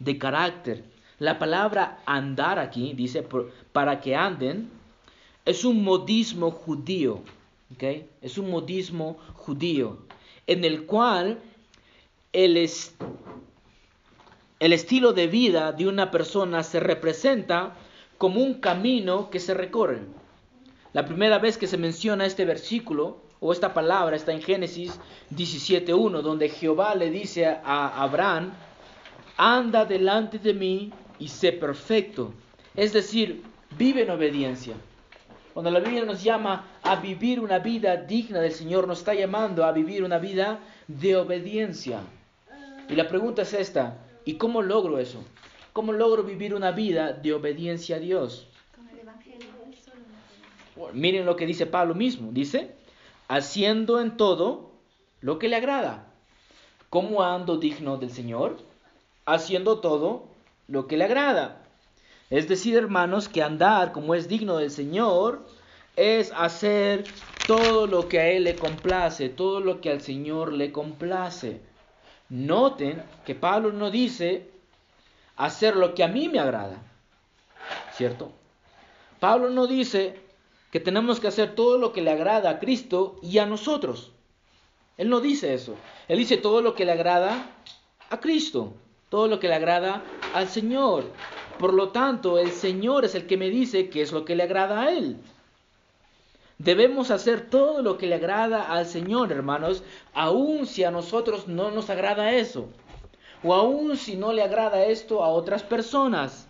de 0.01 0.19
carácter. 0.19 0.85
La 1.19 1.39
palabra 1.39 2.03
andar 2.05 2.59
aquí, 2.59 2.93
dice, 2.93 3.27
para 3.73 4.03
que 4.03 4.15
anden, 4.15 4.69
es 5.47 5.65
un 5.65 5.83
modismo 5.83 6.51
judío 6.51 7.23
es 8.23 8.39
un 8.39 8.51
modismo 8.51 9.19
judío 9.35 9.99
en 10.47 10.65
el 10.65 10.87
cual 10.87 11.39
el, 12.33 12.57
el 14.59 14.73
estilo 14.73 15.13
de 15.13 15.27
vida 15.27 15.73
de 15.73 15.87
una 15.87 16.11
persona 16.11 16.63
se 16.63 16.81
representa 16.81 17.77
como 18.17 18.41
un 18.41 18.55
camino 18.55 19.31
que 19.31 19.39
se 19.39 19.55
recorre. 19.55 20.01
La 20.93 21.05
primera 21.05 21.39
vez 21.39 21.59
que 21.59 21.67
se 21.67 21.77
menciona 21.77 22.27
este 22.27 22.45
versículo 22.45 23.21
o 23.41 23.53
esta 23.53 23.75
palabra 23.75 24.17
está 24.17 24.33
en 24.33 24.43
Génesis 24.43 24.99
17.1, 25.35 26.23
donde 26.23 26.49
Jehová 26.49 26.95
le 26.95 27.11
dice 27.11 27.47
a 27.47 28.03
Abraham, 28.03 28.53
anda 29.37 29.85
delante 29.85 30.39
de 30.39 30.55
mí 30.55 30.93
y 31.19 31.29
sé 31.29 31.53
perfecto. 31.53 32.33
Es 32.75 32.93
decir, 32.93 33.43
vive 33.77 34.03
en 34.03 34.11
obediencia. 34.11 34.75
Cuando 35.59 35.73
la 35.73 35.81
Biblia 35.81 36.05
nos 36.05 36.23
llama 36.23 36.67
a 36.85 36.95
vivir 36.95 37.41
una 37.41 37.59
vida 37.59 37.97
digna 37.97 38.39
del 38.39 38.53
Señor, 38.53 38.87
nos 38.87 39.01
está 39.01 39.13
llamando 39.13 39.65
a 39.65 39.73
vivir 39.73 40.05
una 40.05 40.19
vida 40.19 40.61
de 40.87 41.17
obediencia. 41.17 41.99
Y 42.89 42.95
la 42.95 43.09
pregunta 43.09 43.43
es 43.43 43.53
esta, 43.55 43.99
¿y 44.25 44.35
cómo 44.35 44.63
logro 44.63 45.01
eso? 45.01 45.19
¿Cómo 45.73 45.93
logro 45.93 46.23
vivir 46.23 46.55
una 46.55 46.71
vida 46.71 47.13
de 47.13 47.33
obediencia 47.33 47.97
a 47.97 47.99
Dios? 47.99 48.47
miren 50.93 51.27
lo 51.27 51.35
que 51.35 51.45
dice 51.45 51.67
Pablo 51.67 51.97
mismo, 51.97 52.31
dice, 52.31 52.77
haciendo 53.27 54.01
en 54.01 54.17
todo 54.17 54.71
lo 55.23 55.41
que 55.41 55.49
le 55.49 55.57
agrada. 55.57 56.07
¿Cómo 56.89 57.25
ando 57.25 57.57
digno 57.57 57.97
del 57.97 58.11
Señor? 58.11 58.59
Haciendo 59.27 59.81
todo 59.81 60.29
lo 60.69 60.87
que 60.87 60.97
le 60.97 61.03
agrada. 61.03 61.58
Es 62.31 62.49
decir, 62.49 62.77
hermanos, 62.77 63.29
que 63.29 63.43
andar 63.43 63.93
como 63.93 64.15
es 64.15 64.29
digno 64.29 64.59
del 64.59 64.71
Señor 64.71 65.47
es 65.97 66.33
hacer 66.37 67.05
todo 67.47 67.87
lo 67.87 68.09
que 68.09 68.21
a 68.21 68.29
Él 68.29 68.45
le 68.45 68.57
complace, 68.57 69.29
todo 69.29 69.61
lo 69.61 69.81
que 69.81 69.91
al 69.91 70.01
Señor 70.01 70.53
le 70.53 70.71
complace. 70.71 71.61
Noten 72.29 73.03
que 73.25 73.35
Pablo 73.35 73.73
no 73.73 73.91
dice 73.91 74.51
hacer 75.37 75.77
lo 75.77 75.95
que 75.95 76.05
a 76.05 76.09
mí 76.09 76.29
me 76.29 76.39
agrada. 76.39 76.83
¿cierto? 77.99 78.31
Pablo 79.19 79.51
no 79.51 79.67
dice 79.67 80.21
que 80.71 80.79
tenemos 80.79 81.19
que 81.19 81.27
hacer 81.27 81.57
todo 81.57 81.79
lo 81.79 81.93
que 81.93 82.01
le 82.01 82.13
agrada 82.13 82.49
a 82.49 82.59
Cristo 82.61 83.19
y 83.23 83.39
a 83.39 83.47
nosotros. 83.47 84.13
Él 84.97 85.09
no 85.09 85.21
dice 85.21 85.53
eso. 85.53 85.75
Él 86.07 86.19
dice 86.19 86.37
todo 86.37 86.63
lo 86.63 86.75
que 86.77 86.85
le 86.85 86.93
agrada 86.93 87.51
a 88.11 88.21
Cristo, 88.21 88.75
todo 89.09 89.27
lo 89.27 89.41
que 89.41 89.49
le 89.49 89.55
agrada 89.55 90.03
al 90.33 90.49
Señor. 90.49 91.11
Por 91.59 91.75
lo 91.75 91.89
tanto, 91.89 92.39
el 92.39 92.53
Señor 92.53 93.05
es 93.05 93.15
el 93.15 93.27
que 93.27 93.37
me 93.37 93.51
dice 93.51 93.89
qué 93.89 94.03
es 94.03 94.13
lo 94.13 94.25
que 94.25 94.37
le 94.37 94.45
agrada 94.45 94.83
a 94.83 94.93
Él. 94.93 95.17
Debemos 96.59 97.11
hacer 97.11 97.49
todo 97.51 97.83
lo 97.83 97.99
que 97.99 98.07
le 98.07 98.17
agrada 98.17 98.73
al 98.73 98.87
Señor, 98.87 99.31
hermanos, 99.33 99.83
aun 100.13 100.67
si 100.67 100.85
a 100.85 100.91
nosotros 100.91 101.47
no 101.47 101.71
nos 101.71 101.89
agrada 101.91 102.33
eso, 102.33 102.69
o 103.43 103.55
aun 103.55 103.97
si 103.97 104.17
no 104.17 104.33
le 104.33 104.43
agrada 104.43 104.85
esto 104.85 105.23
a 105.23 105.29
otras 105.29 105.63
personas. 105.63 106.49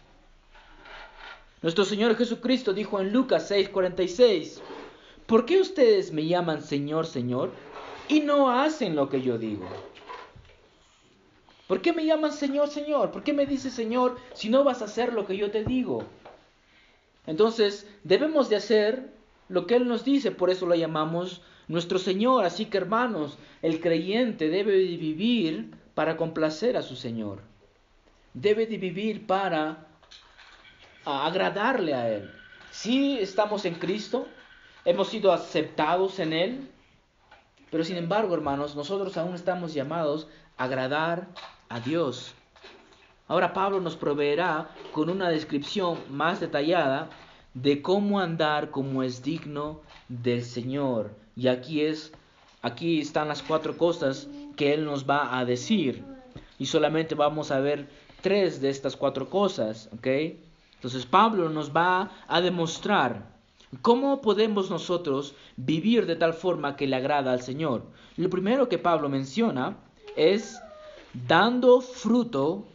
Nuestro 1.61 1.85
Señor 1.85 2.17
Jesucristo 2.17 2.73
dijo 2.73 3.01
en 3.01 3.13
Lucas 3.13 3.51
6:46, 3.51 4.61
¿por 5.27 5.45
qué 5.45 5.61
ustedes 5.61 6.13
me 6.13 6.27
llaman 6.27 6.63
Señor, 6.63 7.07
Señor, 7.07 7.51
y 8.09 8.21
no 8.21 8.51
hacen 8.51 8.95
lo 8.95 9.09
que 9.09 9.21
yo 9.21 9.37
digo? 9.37 9.69
¿Por 11.69 11.83
qué 11.83 11.93
me 11.93 12.07
llaman 12.07 12.33
Señor, 12.33 12.69
Señor? 12.69 13.13
¿Por 13.13 13.23
qué 13.23 13.35
me 13.35 13.45
dices 13.45 13.75
Señor 13.75 14.17
si 14.33 14.49
no 14.49 14.65
vas 14.65 14.81
a 14.81 14.87
hacer 14.87 15.13
lo 15.13 15.27
que 15.27 15.37
yo 15.37 15.51
te 15.51 15.65
digo? 15.65 16.03
Entonces, 17.27 17.87
debemos 18.05 18.49
de 18.49 18.57
hacer 18.57 19.13
lo 19.51 19.67
que 19.67 19.77
Él 19.77 19.87
nos 19.87 20.03
dice, 20.03 20.31
por 20.31 20.49
eso 20.49 20.65
lo 20.65 20.75
llamamos 20.75 21.43
nuestro 21.69 21.99
Señor. 21.99 22.47
Así 22.47 22.65
que 22.65 22.79
hermanos, 22.79 23.39
el 23.61 23.81
creyente 23.81 24.49
debe 24.49 24.73
de 24.73 24.97
vivir 24.97 25.75
para 25.95 26.17
complacer 26.17 26.79
a 26.79 26.83
su 26.83 26.97
Señor. 26.97 27.43
Debe 28.33 28.67
de 28.67 28.79
vivir 28.79 29.27
para 29.27 29.87
agradarle 31.05 31.93
a 31.95 32.09
Él. 32.09 32.31
Si 32.71 33.19
estamos 33.19 33.67
en 33.67 33.75
Cristo, 33.75 34.27
hemos 34.87 35.09
sido 35.09 35.33
aceptados 35.33 36.19
en 36.19 36.33
Él, 36.33 36.71
pero 37.71 37.85
sin 37.85 37.99
embargo, 37.99 38.35
hermanos, 38.35 38.75
nosotros 38.75 39.19
aún 39.19 39.35
estamos 39.35 39.75
llamados 39.75 40.29
a 40.57 40.65
agradar 40.65 41.29
a 41.69 41.81
Dios. 41.81 42.35
Ahora 43.27 43.53
Pablo 43.53 43.81
nos 43.81 43.97
proveerá 43.97 44.71
con 44.93 45.11
una 45.11 45.29
descripción 45.29 45.99
más 46.11 46.41
detallada 46.41 47.11
de 47.55 47.83
cómo 47.83 48.21
andar 48.21 48.71
como 48.71 49.03
es 49.03 49.23
digno 49.23 49.81
del 50.09 50.43
Señor. 50.43 51.11
Y 51.37 51.49
aquí 51.49 51.83
es 51.83 52.13
aquí 52.63 53.01
están 53.01 53.29
las 53.29 53.43
cuatro 53.43 53.77
cosas 53.77 54.29
que 54.57 54.75
él 54.75 54.85
nos 54.85 55.09
va 55.09 55.39
a 55.39 55.45
decir. 55.45 56.05
Y 56.59 56.67
solamente 56.67 57.15
vamos 57.15 57.51
a 57.51 57.61
ver 57.61 57.89
tres 58.21 58.61
de 58.61 58.71
estas 58.71 58.97
cuatro 58.97 59.29
cosas, 59.29 59.89
¿ok? 59.93 60.07
Entonces 60.75 61.07
Pablo 61.07 61.49
nos 61.49 61.75
va 61.75 62.11
a 62.29 62.41
demostrar 62.41 63.27
cómo 63.83 64.21
podemos 64.21 64.71
nosotros 64.71 65.35
vivir 65.57 66.07
de 66.07 66.17
tal 66.17 66.33
forma 66.33 66.77
que 66.77 66.87
le 66.87 66.97
agrada 66.97 67.33
al 67.33 67.43
Señor. 67.43 67.85
Lo 68.17 68.31
primero 68.31 68.69
que 68.69 68.79
Pablo 68.79 69.09
menciona 69.09 69.77
es 70.17 70.61
dando 71.13 71.81
fruto 71.81 72.67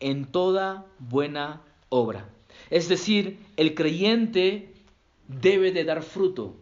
en 0.00 0.26
toda 0.26 0.84
buena 0.98 1.60
obra. 1.88 2.28
Es 2.70 2.88
decir, 2.88 3.38
el 3.56 3.74
creyente 3.74 4.72
debe 5.28 5.72
de 5.72 5.84
dar 5.84 6.02
fruto. 6.02 6.54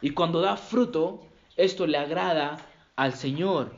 Y 0.00 0.10
cuando 0.10 0.40
da 0.40 0.56
fruto, 0.56 1.22
esto 1.56 1.86
le 1.86 1.98
agrada 1.98 2.58
al 2.96 3.14
Señor. 3.14 3.72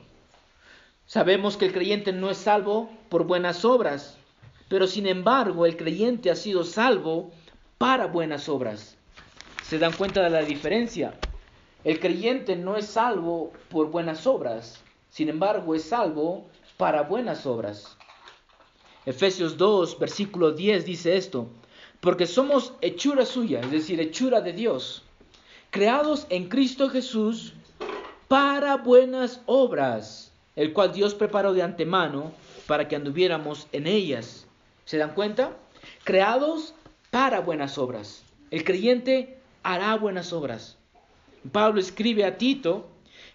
Sabemos 1.07 1.57
que 1.57 1.67
el 1.67 1.73
creyente 1.73 2.13
no 2.13 2.31
es 2.31 2.39
salvo 2.39 2.91
por 3.09 3.25
buenas 3.25 3.65
obras, 3.65 4.17
pero 4.69 4.87
sin 4.87 5.07
embargo 5.07 5.67
el 5.67 5.77
creyente 5.77 6.31
ha 6.31 6.37
sido 6.37 6.65
salvo 6.65 7.31
para 7.79 8.07
buenas 8.07 8.49
obras. 8.49 8.97
¿Se 9.63 9.79
dan 9.79 9.93
cuenta 9.93 10.23
de 10.23 10.31
la 10.31 10.43
diferencia? 10.43 11.15
El 11.85 11.99
creyente 11.99 12.57
no 12.57 12.77
es 12.77 12.87
salvo 12.87 13.53
por 13.69 13.91
buenas 13.91 14.27
obras, 14.27 14.81
sin 15.11 15.29
embargo 15.29 15.75
es 15.75 15.85
salvo 15.85 16.47
para 16.83 17.03
buenas 17.03 17.47
obras. 17.47 17.97
Efesios 19.07 19.57
2, 19.57 20.01
versículo 20.01 20.51
10 20.51 20.85
dice 20.85 21.16
esto, 21.16 21.49
porque 22.01 22.27
somos 22.27 22.73
hechura 22.81 23.25
suya, 23.25 23.61
es 23.61 23.71
decir, 23.71 24.01
hechura 24.01 24.40
de 24.40 24.53
Dios, 24.53 25.05
creados 25.71 26.27
en 26.29 26.49
Cristo 26.49 26.90
Jesús 26.90 27.55
para 28.27 28.79
buenas 28.79 29.42
obras, 29.47 30.33
el 30.57 30.73
cual 30.73 30.92
Dios 30.92 31.14
preparó 31.14 31.53
de 31.53 31.62
antemano 31.62 32.33
para 32.66 32.88
que 32.88 32.97
anduviéramos 32.97 33.68
en 33.71 33.87
ellas. 33.87 34.49
¿Se 34.85 34.99
dan 34.99 35.14
cuenta? 35.14 35.57
Creados 36.03 36.75
para 37.12 37.42
buenas 37.42 37.79
obras. 37.79 38.25
El 38.51 38.64
creyente 38.64 39.38
hará 39.62 39.95
buenas 39.95 40.33
obras. 40.33 40.79
Pablo 41.53 41.79
escribe 41.79 42.25
a 42.25 42.38
Tito 42.38 42.88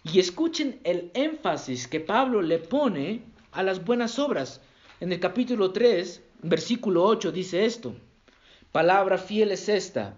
y 0.04 0.20
escuchen 0.20 0.82
el 0.84 1.12
énfasis 1.14 1.88
que 1.88 2.02
Pablo 2.02 2.42
le 2.42 2.60
pone 2.60 3.37
a 3.52 3.64
las 3.64 3.84
buenas 3.84 4.20
obras. 4.20 4.62
En 5.00 5.12
el 5.12 5.20
capítulo 5.20 5.72
3, 5.72 6.22
versículo 6.44 7.04
8 7.04 7.32
dice 7.32 7.66
esto. 7.66 7.96
Palabra 8.72 9.18
fiel 9.18 9.52
es 9.52 9.70
esta. 9.70 10.16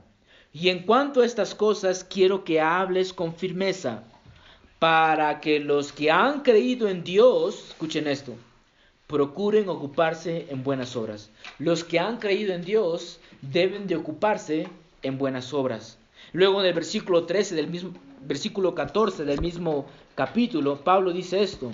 Y 0.51 0.69
en 0.69 0.83
cuanto 0.83 1.21
a 1.21 1.25
estas 1.25 1.53
cosas 1.53 2.03
quiero 2.03 2.43
que 2.43 2.59
hables 2.59 3.13
con 3.13 3.35
firmeza, 3.35 4.03
para 4.79 5.41
que 5.41 5.59
los 5.59 5.91
que 5.91 6.09
han 6.09 6.41
creído 6.41 6.87
en 6.87 7.03
Dios, 7.03 7.65
escuchen 7.69 8.07
esto, 8.07 8.35
procuren 9.07 9.67
ocuparse 9.69 10.47
en 10.49 10.63
buenas 10.63 10.95
obras. 10.95 11.29
Los 11.57 11.83
que 11.83 11.99
han 11.99 12.17
creído 12.17 12.53
en 12.53 12.63
Dios 12.63 13.19
deben 13.41 13.87
de 13.87 13.97
ocuparse 13.97 14.67
en 15.01 15.17
buenas 15.17 15.53
obras. 15.53 15.97
Luego 16.31 16.61
en 16.61 16.67
el 16.67 16.73
versículo 16.73 17.25
13 17.25 17.55
del 17.55 17.67
mismo 17.67 17.93
versículo 18.21 18.75
14 18.75 19.23
del 19.23 19.39
mismo 19.39 19.85
capítulo, 20.15 20.81
Pablo 20.81 21.11
dice 21.11 21.41
esto: 21.41 21.71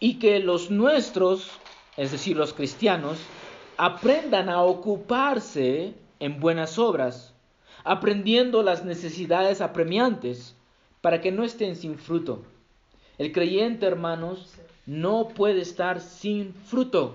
"Y 0.00 0.18
que 0.18 0.38
los 0.40 0.70
nuestros, 0.70 1.50
es 1.96 2.12
decir, 2.12 2.36
los 2.36 2.52
cristianos, 2.52 3.18
aprendan 3.76 4.48
a 4.48 4.62
ocuparse 4.62 5.94
en 6.20 6.40
buenas 6.40 6.78
obras, 6.78 7.32
aprendiendo 7.84 8.62
las 8.62 8.84
necesidades 8.84 9.60
apremiantes, 9.60 10.54
para 11.00 11.20
que 11.20 11.32
no 11.32 11.44
estén 11.44 11.76
sin 11.76 11.96
fruto. 11.96 12.42
El 13.18 13.32
creyente, 13.32 13.86
hermanos, 13.86 14.54
no 14.86 15.28
puede 15.28 15.60
estar 15.60 16.00
sin 16.00 16.54
fruto. 16.54 17.14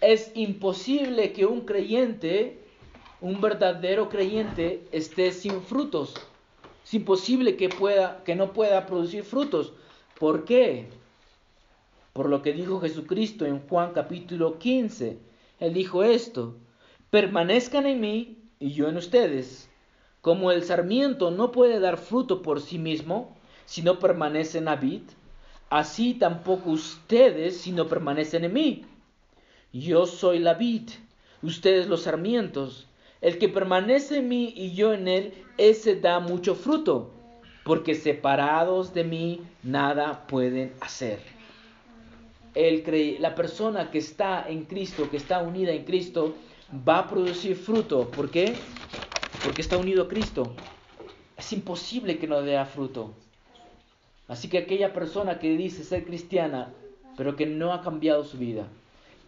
Es 0.00 0.30
imposible 0.34 1.32
que 1.32 1.46
un 1.46 1.62
creyente, 1.62 2.58
un 3.20 3.40
verdadero 3.40 4.08
creyente, 4.08 4.82
esté 4.92 5.32
sin 5.32 5.62
frutos. 5.62 6.14
Es 6.84 6.94
imposible 6.94 7.56
que, 7.56 7.68
pueda, 7.68 8.22
que 8.24 8.36
no 8.36 8.52
pueda 8.52 8.86
producir 8.86 9.24
frutos. 9.24 9.72
¿Por 10.18 10.44
qué? 10.44 10.88
Por 12.16 12.30
lo 12.30 12.40
que 12.40 12.54
dijo 12.54 12.80
Jesucristo 12.80 13.44
en 13.44 13.60
Juan 13.68 13.92
capítulo 13.92 14.58
15 14.58 15.18
él 15.60 15.74
dijo 15.74 16.02
esto, 16.02 16.56
permanezcan 17.10 17.84
en 17.84 18.00
mí 18.00 18.38
y 18.58 18.72
yo 18.72 18.88
en 18.88 18.96
ustedes. 18.96 19.68
Como 20.22 20.50
el 20.50 20.62
sarmiento 20.62 21.30
no 21.30 21.52
puede 21.52 21.78
dar 21.78 21.98
fruto 21.98 22.40
por 22.40 22.62
sí 22.62 22.78
mismo 22.78 23.36
si 23.66 23.82
no 23.82 23.98
permanece 23.98 24.56
en 24.56 24.64
la 24.64 24.76
vid, 24.76 25.02
así 25.68 26.14
tampoco 26.14 26.70
ustedes 26.70 27.58
si 27.58 27.72
no 27.72 27.86
permanecen 27.86 28.44
en 28.44 28.52
mí. 28.54 28.86
Yo 29.74 30.06
soy 30.06 30.38
la 30.38 30.54
vid, 30.54 30.88
ustedes 31.42 31.86
los 31.86 32.04
sarmientos. 32.04 32.88
El 33.20 33.36
que 33.36 33.50
permanece 33.50 34.20
en 34.20 34.28
mí 34.28 34.54
y 34.56 34.74
yo 34.74 34.94
en 34.94 35.06
él, 35.06 35.34
ese 35.58 36.00
da 36.00 36.20
mucho 36.20 36.54
fruto, 36.54 37.10
porque 37.62 37.94
separados 37.94 38.94
de 38.94 39.04
mí 39.04 39.42
nada 39.62 40.26
pueden 40.26 40.72
hacer 40.80 41.35
el 42.56 43.18
la 43.20 43.34
persona 43.34 43.90
que 43.90 43.98
está 43.98 44.46
en 44.48 44.64
Cristo, 44.64 45.10
que 45.10 45.18
está 45.18 45.42
unida 45.42 45.72
en 45.72 45.84
Cristo, 45.84 46.34
va 46.86 47.00
a 47.00 47.08
producir 47.08 47.54
fruto. 47.54 48.10
¿Por 48.10 48.30
qué? 48.30 48.54
Porque 49.44 49.60
está 49.60 49.76
unido 49.76 50.04
a 50.04 50.08
Cristo. 50.08 50.54
Es 51.36 51.52
imposible 51.52 52.18
que 52.18 52.26
no 52.26 52.40
dé 52.40 52.64
fruto. 52.64 53.12
Así 54.26 54.48
que 54.48 54.58
aquella 54.58 54.92
persona 54.92 55.38
que 55.38 55.56
dice 55.56 55.84
ser 55.84 56.04
cristiana, 56.04 56.72
pero 57.16 57.36
que 57.36 57.46
no 57.46 57.72
ha 57.72 57.82
cambiado 57.82 58.24
su 58.24 58.38
vida, 58.38 58.66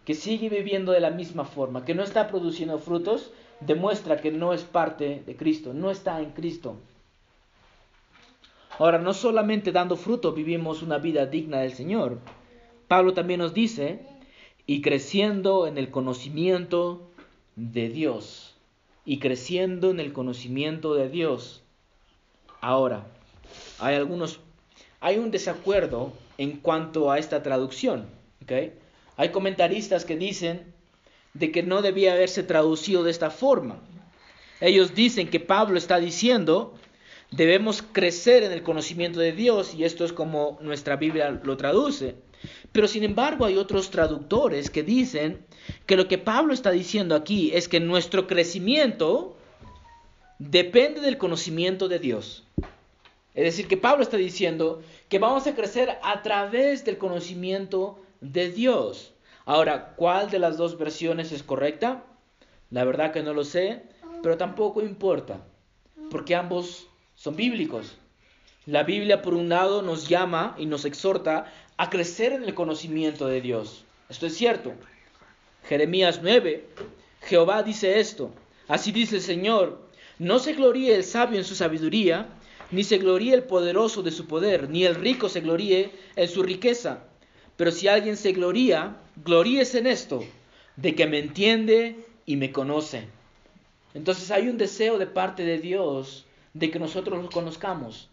que 0.05 0.15
sigue 0.15 0.49
viviendo 0.49 0.91
de 0.91 0.99
la 0.99 1.11
misma 1.11 1.45
forma, 1.45 1.85
que 1.85 1.93
no 1.93 2.03
está 2.03 2.27
produciendo 2.27 2.79
frutos, 2.79 3.31
demuestra 3.59 4.19
que 4.21 4.31
no 4.31 4.53
es 4.53 4.63
parte 4.63 5.21
de 5.25 5.35
Cristo, 5.35 5.73
no 5.73 5.91
está 5.91 6.19
en 6.19 6.31
Cristo. 6.31 6.77
Ahora, 8.79 8.97
no 8.97 9.13
solamente 9.13 9.71
dando 9.71 9.95
fruto 9.95 10.31
vivimos 10.31 10.81
una 10.81 10.97
vida 10.97 11.25
digna 11.25 11.59
del 11.59 11.73
Señor, 11.73 12.19
Pablo 12.89 13.13
también 13.13 13.39
nos 13.39 13.53
dice, 13.53 13.99
y 14.65 14.81
creciendo 14.81 15.67
en 15.67 15.77
el 15.77 15.91
conocimiento 15.91 17.07
de 17.55 17.87
Dios, 17.87 18.55
y 19.05 19.19
creciendo 19.19 19.91
en 19.91 19.99
el 19.99 20.11
conocimiento 20.11 20.95
de 20.95 21.07
Dios. 21.07 21.61
Ahora, 22.61 23.05
hay 23.77 23.95
algunos, 23.95 24.39
hay 25.01 25.19
un 25.19 25.29
desacuerdo 25.29 26.13
en 26.39 26.57
cuanto 26.57 27.11
a 27.11 27.19
esta 27.19 27.43
traducción. 27.43 28.07
Hay 29.17 29.29
comentaristas 29.29 30.03
que 30.03 30.17
dicen 30.17 30.73
de 31.35 31.51
que 31.51 31.61
no 31.61 31.83
debía 31.83 32.13
haberse 32.13 32.41
traducido 32.41 33.03
de 33.03 33.11
esta 33.11 33.29
forma. 33.29 33.79
Ellos 34.61 34.95
dicen 34.95 35.29
que 35.29 35.39
Pablo 35.39 35.77
está 35.77 35.99
diciendo, 35.99 36.73
debemos 37.29 37.83
crecer 37.83 38.41
en 38.41 38.51
el 38.51 38.63
conocimiento 38.63 39.19
de 39.19 39.31
Dios, 39.31 39.75
y 39.75 39.83
esto 39.83 40.05
es 40.05 40.11
como 40.11 40.57
nuestra 40.59 40.95
Biblia 40.95 41.39
lo 41.43 41.55
traduce. 41.55 42.15
Pero 42.71 42.87
sin 42.87 43.03
embargo 43.03 43.45
hay 43.45 43.57
otros 43.57 43.89
traductores 43.89 44.69
que 44.69 44.83
dicen 44.83 45.45
que 45.85 45.97
lo 45.97 46.07
que 46.07 46.17
Pablo 46.17 46.53
está 46.53 46.71
diciendo 46.71 47.15
aquí 47.15 47.51
es 47.53 47.67
que 47.67 47.79
nuestro 47.79 48.27
crecimiento 48.27 49.35
depende 50.39 51.01
del 51.01 51.17
conocimiento 51.17 51.87
de 51.87 51.99
Dios. 51.99 52.43
Es 53.35 53.43
decir, 53.43 53.67
que 53.67 53.77
Pablo 53.77 54.03
está 54.03 54.17
diciendo 54.17 54.81
que 55.07 55.19
vamos 55.19 55.47
a 55.47 55.55
crecer 55.55 55.97
a 56.01 56.21
través 56.23 56.83
del 56.85 56.97
conocimiento 56.97 57.99
de 58.21 58.49
Dios. 58.49 59.13
Ahora, 59.45 59.93
¿cuál 59.95 60.29
de 60.29 60.39
las 60.39 60.57
dos 60.57 60.77
versiones 60.77 61.31
es 61.31 61.43
correcta? 61.43 62.03
La 62.69 62.83
verdad 62.83 63.11
que 63.11 63.23
no 63.23 63.33
lo 63.33 63.43
sé, 63.43 63.83
pero 64.21 64.37
tampoco 64.37 64.81
importa, 64.81 65.41
porque 66.11 66.35
ambos 66.35 66.87
son 67.15 67.35
bíblicos. 67.35 67.95
La 68.65 68.83
Biblia, 68.83 69.21
por 69.21 69.33
un 69.33 69.49
lado, 69.49 69.81
nos 69.81 70.07
llama 70.07 70.55
y 70.57 70.65
nos 70.65 70.85
exhorta 70.85 71.51
a 71.79 71.89
crecer 71.89 72.33
en 72.33 72.43
el 72.43 72.53
conocimiento 72.53 73.27
de 73.27 73.39
Dios. 73.39 73.85
Esto 74.09 74.27
es 74.27 74.35
cierto. 74.35 74.73
Jeremías 75.63 76.19
9, 76.21 76.65
Jehová 77.21 77.63
dice 77.63 78.01
esto. 78.01 78.31
Así 78.67 78.91
dice 78.91 79.15
el 79.15 79.21
Señor, 79.21 79.79
no 80.17 80.39
se 80.39 80.55
gloríe 80.55 80.93
el 80.93 81.05
sabio 81.05 81.37
en 81.37 81.45
su 81.45 81.55
sabiduría, 81.55 82.27
ni 82.71 82.83
se 82.83 82.97
gloríe 82.97 83.33
el 83.33 83.43
poderoso 83.43 84.03
de 84.03 84.11
su 84.11 84.27
poder, 84.27 84.69
ni 84.69 84.83
el 84.83 84.95
rico 84.95 85.29
se 85.29 85.39
gloríe 85.39 85.91
en 86.17 86.27
su 86.27 86.43
riqueza. 86.43 87.05
Pero 87.55 87.71
si 87.71 87.87
alguien 87.87 88.17
se 88.17 88.33
gloría, 88.33 88.97
gloríese 89.23 89.79
en 89.79 89.87
esto, 89.87 90.25
de 90.75 90.95
que 90.95 91.07
me 91.07 91.19
entiende 91.19 92.05
y 92.25 92.35
me 92.35 92.51
conoce. 92.51 93.07
Entonces 93.93 94.31
hay 94.31 94.49
un 94.49 94.57
deseo 94.57 94.97
de 94.97 95.07
parte 95.07 95.45
de 95.45 95.59
Dios 95.59 96.25
de 96.53 96.71
que 96.71 96.79
nosotros 96.79 97.23
lo 97.23 97.29
conozcamos, 97.29 98.09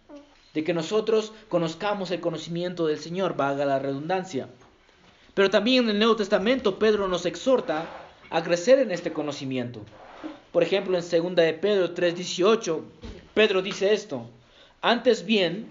de 0.56 0.64
que 0.64 0.72
nosotros 0.72 1.32
conozcamos 1.50 2.10
el 2.10 2.20
conocimiento 2.20 2.86
del 2.86 2.98
Señor, 2.98 3.36
valga 3.36 3.66
la 3.66 3.78
redundancia. 3.78 4.48
Pero 5.34 5.50
también 5.50 5.84
en 5.84 5.90
el 5.90 5.98
Nuevo 5.98 6.16
Testamento 6.16 6.78
Pedro 6.78 7.08
nos 7.08 7.26
exhorta 7.26 7.84
a 8.30 8.42
crecer 8.42 8.78
en 8.78 8.90
este 8.90 9.12
conocimiento. 9.12 9.82
Por 10.52 10.62
ejemplo, 10.62 10.96
en 10.96 11.04
2 11.04 11.34
de 11.36 11.52
Pedro 11.52 11.92
3:18, 11.92 12.80
Pedro 13.34 13.60
dice 13.60 13.92
esto: 13.92 14.30
Antes 14.80 15.26
bien, 15.26 15.66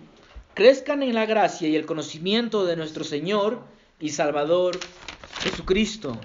crezcan 0.53 1.01
en 1.01 1.15
la 1.15 1.25
gracia 1.25 1.67
y 1.67 1.75
el 1.75 1.87
conocimiento 1.87 2.63
de 2.63 2.75
nuestro 2.75 3.03
Señor 3.03 3.61
y 3.99 4.09
Salvador 4.09 4.79
Jesucristo. 5.39 6.15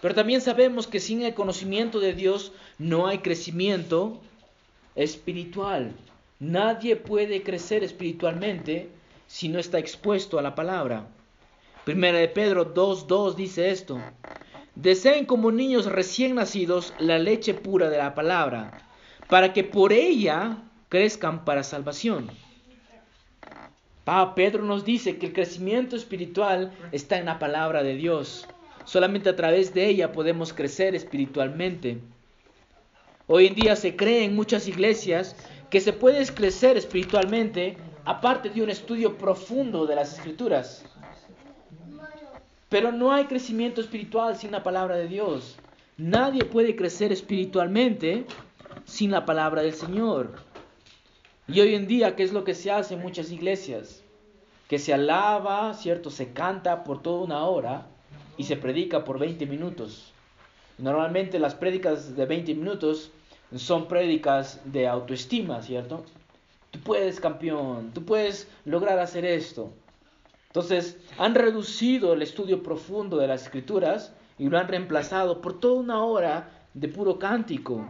Pero 0.00 0.14
también 0.14 0.42
sabemos 0.42 0.86
que 0.86 1.00
sin 1.00 1.22
el 1.22 1.34
conocimiento 1.34 1.98
de 1.98 2.12
Dios 2.12 2.52
no 2.78 3.08
hay 3.08 3.18
crecimiento 3.18 4.20
espiritual. 4.94 5.92
Nadie 6.38 6.96
puede 6.96 7.42
crecer 7.42 7.82
espiritualmente 7.82 8.90
si 9.26 9.48
no 9.48 9.58
está 9.58 9.78
expuesto 9.78 10.38
a 10.38 10.42
la 10.42 10.54
palabra. 10.54 11.06
Primera 11.84 12.18
de 12.18 12.28
Pedro 12.28 12.74
2.2 12.74 13.34
dice 13.34 13.70
esto. 13.70 13.98
Deseen 14.74 15.24
como 15.24 15.50
niños 15.50 15.86
recién 15.86 16.34
nacidos 16.34 16.92
la 16.98 17.18
leche 17.18 17.54
pura 17.54 17.88
de 17.88 17.96
la 17.96 18.14
palabra, 18.14 18.86
para 19.28 19.54
que 19.54 19.64
por 19.64 19.92
ella 19.92 20.58
crezcan 20.90 21.44
para 21.46 21.62
salvación. 21.62 22.30
Pedro 24.36 24.62
nos 24.62 24.84
dice 24.84 25.16
que 25.16 25.26
el 25.26 25.32
crecimiento 25.32 25.96
espiritual 25.96 26.72
está 26.92 27.16
en 27.18 27.24
la 27.24 27.38
palabra 27.38 27.82
de 27.82 27.94
Dios. 27.96 28.46
Solamente 28.84 29.30
a 29.30 29.36
través 29.36 29.72
de 29.72 29.86
ella 29.86 30.12
podemos 30.12 30.52
crecer 30.52 30.94
espiritualmente. 30.94 31.98
Hoy 33.26 33.46
en 33.46 33.54
día 33.56 33.74
se 33.74 33.96
cree 33.96 34.22
en 34.22 34.36
muchas 34.36 34.68
iglesias 34.68 35.34
que 35.70 35.80
se 35.80 35.92
puede 35.92 36.24
crecer 36.26 36.76
espiritualmente 36.76 37.76
aparte 38.04 38.50
de 38.50 38.62
un 38.62 38.70
estudio 38.70 39.18
profundo 39.18 39.86
de 39.86 39.96
las 39.96 40.14
escrituras. 40.14 40.84
Pero 42.68 42.92
no 42.92 43.12
hay 43.12 43.24
crecimiento 43.26 43.80
espiritual 43.80 44.36
sin 44.36 44.50
la 44.50 44.62
palabra 44.62 44.96
de 44.96 45.08
Dios. 45.08 45.56
Nadie 45.96 46.44
puede 46.44 46.76
crecer 46.76 47.12
espiritualmente 47.12 48.26
sin 48.84 49.10
la 49.10 49.24
palabra 49.24 49.62
del 49.62 49.74
Señor. 49.74 50.34
Y 51.48 51.60
hoy 51.60 51.74
en 51.74 51.86
día, 51.86 52.16
¿qué 52.16 52.22
es 52.22 52.32
lo 52.32 52.44
que 52.44 52.54
se 52.54 52.70
hace 52.70 52.94
en 52.94 53.00
muchas 53.00 53.30
iglesias? 53.30 54.02
Que 54.68 54.78
se 54.78 54.92
alaba, 54.92 55.74
¿cierto? 55.74 56.10
Se 56.10 56.32
canta 56.32 56.84
por 56.84 57.02
toda 57.02 57.24
una 57.24 57.44
hora 57.44 57.86
y 58.36 58.44
se 58.44 58.56
predica 58.56 59.04
por 59.04 59.18
20 59.18 59.46
minutos. 59.46 60.12
Normalmente 60.78 61.38
las 61.38 61.54
prédicas 61.54 62.16
de 62.16 62.26
20 62.26 62.54
minutos 62.54 63.10
son 63.54 63.88
prédicas 63.88 64.60
de 64.64 64.88
autoestima, 64.88 65.62
¿cierto? 65.62 66.04
Tú 66.70 66.80
puedes, 66.80 67.20
campeón, 67.20 67.92
tú 67.92 68.04
puedes 68.04 68.48
lograr 68.64 68.98
hacer 68.98 69.24
esto. 69.24 69.72
Entonces, 70.48 70.98
han 71.18 71.34
reducido 71.34 72.14
el 72.14 72.22
estudio 72.22 72.62
profundo 72.62 73.18
de 73.18 73.28
las 73.28 73.42
escrituras 73.42 74.12
y 74.38 74.48
lo 74.48 74.58
han 74.58 74.68
reemplazado 74.68 75.40
por 75.40 75.60
toda 75.60 75.80
una 75.80 76.02
hora 76.02 76.50
de 76.74 76.88
puro 76.88 77.18
cántico. 77.18 77.86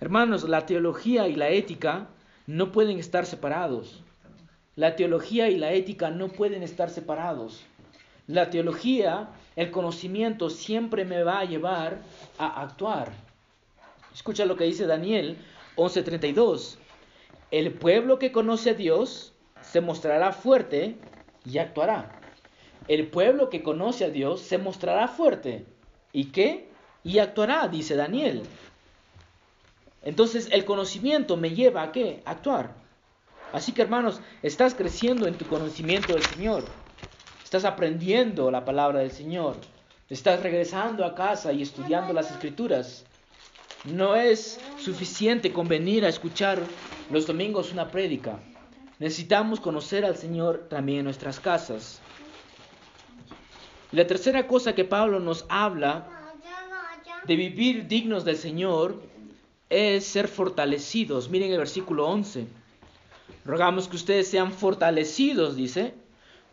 Hermanos, 0.00 0.48
la 0.48 0.64
teología 0.64 1.28
y 1.28 1.34
la 1.34 1.48
ética 1.48 2.08
no 2.46 2.72
pueden 2.72 2.98
estar 2.98 3.26
separados. 3.26 4.02
La 4.76 4.96
teología 4.96 5.48
y 5.48 5.58
la 5.58 5.72
ética 5.72 6.10
no 6.10 6.28
pueden 6.28 6.62
estar 6.62 6.88
separados. 6.88 7.64
La 8.26 8.50
teología, 8.50 9.30
el 9.56 9.70
conocimiento 9.70 10.50
siempre 10.50 11.04
me 11.04 11.22
va 11.22 11.40
a 11.40 11.44
llevar 11.44 12.02
a 12.38 12.62
actuar. 12.62 13.27
Escucha 14.18 14.46
lo 14.46 14.56
que 14.56 14.64
dice 14.64 14.84
Daniel 14.84 15.38
11:32. 15.76 16.78
El 17.52 17.72
pueblo 17.72 18.18
que 18.18 18.32
conoce 18.32 18.70
a 18.70 18.74
Dios 18.74 19.32
se 19.62 19.80
mostrará 19.80 20.32
fuerte 20.32 20.96
y 21.44 21.58
actuará. 21.58 22.20
El 22.88 23.06
pueblo 23.06 23.48
que 23.48 23.62
conoce 23.62 24.06
a 24.06 24.10
Dios 24.10 24.40
se 24.40 24.58
mostrará 24.58 25.06
fuerte. 25.06 25.66
¿Y 26.12 26.32
qué? 26.32 26.68
Y 27.04 27.20
actuará, 27.20 27.68
dice 27.68 27.94
Daniel. 27.94 28.42
Entonces 30.02 30.48
el 30.50 30.64
conocimiento 30.64 31.36
me 31.36 31.50
lleva 31.50 31.82
a 31.82 31.92
qué? 31.92 32.20
actuar. 32.24 32.74
Así 33.52 33.70
que 33.70 33.82
hermanos, 33.82 34.20
estás 34.42 34.74
creciendo 34.74 35.28
en 35.28 35.38
tu 35.38 35.46
conocimiento 35.46 36.14
del 36.14 36.24
Señor. 36.24 36.64
Estás 37.44 37.64
aprendiendo 37.64 38.50
la 38.50 38.64
palabra 38.64 38.98
del 38.98 39.12
Señor. 39.12 39.54
Estás 40.10 40.42
regresando 40.42 41.04
a 41.04 41.14
casa 41.14 41.52
y 41.52 41.62
estudiando 41.62 42.12
las 42.12 42.32
escrituras. 42.32 43.04
No 43.84 44.16
es 44.16 44.60
suficiente 44.78 45.52
con 45.52 45.68
venir 45.68 46.04
a 46.04 46.08
escuchar 46.08 46.60
los 47.10 47.26
domingos 47.26 47.72
una 47.72 47.90
prédica. 47.90 48.40
Necesitamos 48.98 49.60
conocer 49.60 50.04
al 50.04 50.16
Señor 50.16 50.66
también 50.68 51.00
en 51.00 51.04
nuestras 51.04 51.38
casas. 51.38 52.00
La 53.92 54.06
tercera 54.06 54.46
cosa 54.46 54.74
que 54.74 54.84
Pablo 54.84 55.20
nos 55.20 55.46
habla 55.48 56.08
de 57.24 57.36
vivir 57.36 57.86
dignos 57.86 58.24
del 58.24 58.36
Señor 58.36 59.00
es 59.70 60.04
ser 60.04 60.28
fortalecidos. 60.28 61.30
Miren 61.30 61.52
el 61.52 61.58
versículo 61.58 62.06
11. 62.08 62.46
Rogamos 63.44 63.88
que 63.88 63.96
ustedes 63.96 64.28
sean 64.28 64.52
fortalecidos, 64.52 65.56
dice, 65.56 65.94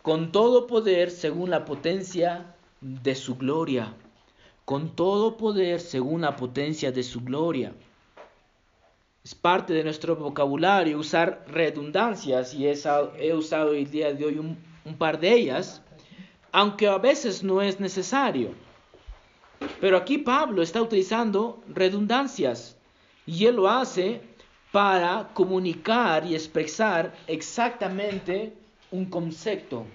con 0.01 0.31
todo 0.31 0.67
poder 0.67 1.09
según 1.09 1.49
la 1.49 1.65
potencia 1.65 2.55
de 2.81 3.15
su 3.15 3.35
gloria. 3.35 3.93
Con 4.65 4.95
todo 4.95 5.37
poder 5.37 5.79
según 5.79 6.21
la 6.21 6.35
potencia 6.35 6.91
de 6.91 7.03
su 7.03 7.21
gloria. 7.21 7.73
Es 9.23 9.35
parte 9.35 9.73
de 9.73 9.83
nuestro 9.83 10.15
vocabulario 10.15 10.99
usar 10.99 11.45
redundancias 11.47 12.53
y 12.53 12.67
he 12.67 13.33
usado 13.33 13.73
el 13.73 13.89
día 13.89 14.13
de 14.13 14.25
hoy 14.25 14.37
un, 14.39 14.57
un 14.83 14.97
par 14.97 15.19
de 15.19 15.33
ellas, 15.33 15.81
aunque 16.51 16.87
a 16.87 16.97
veces 16.97 17.43
no 17.43 17.61
es 17.61 17.79
necesario. 17.79 18.49
Pero 19.79 19.97
aquí 19.97 20.17
Pablo 20.17 20.61
está 20.61 20.81
utilizando 20.81 21.63
redundancias 21.67 22.77
y 23.25 23.45
él 23.45 23.55
lo 23.55 23.69
hace 23.69 24.21
para 24.71 25.29
comunicar 25.33 26.25
y 26.25 26.35
expresar 26.35 27.13
exactamente 27.27 28.53
un 28.91 29.05
concepto. 29.05 29.85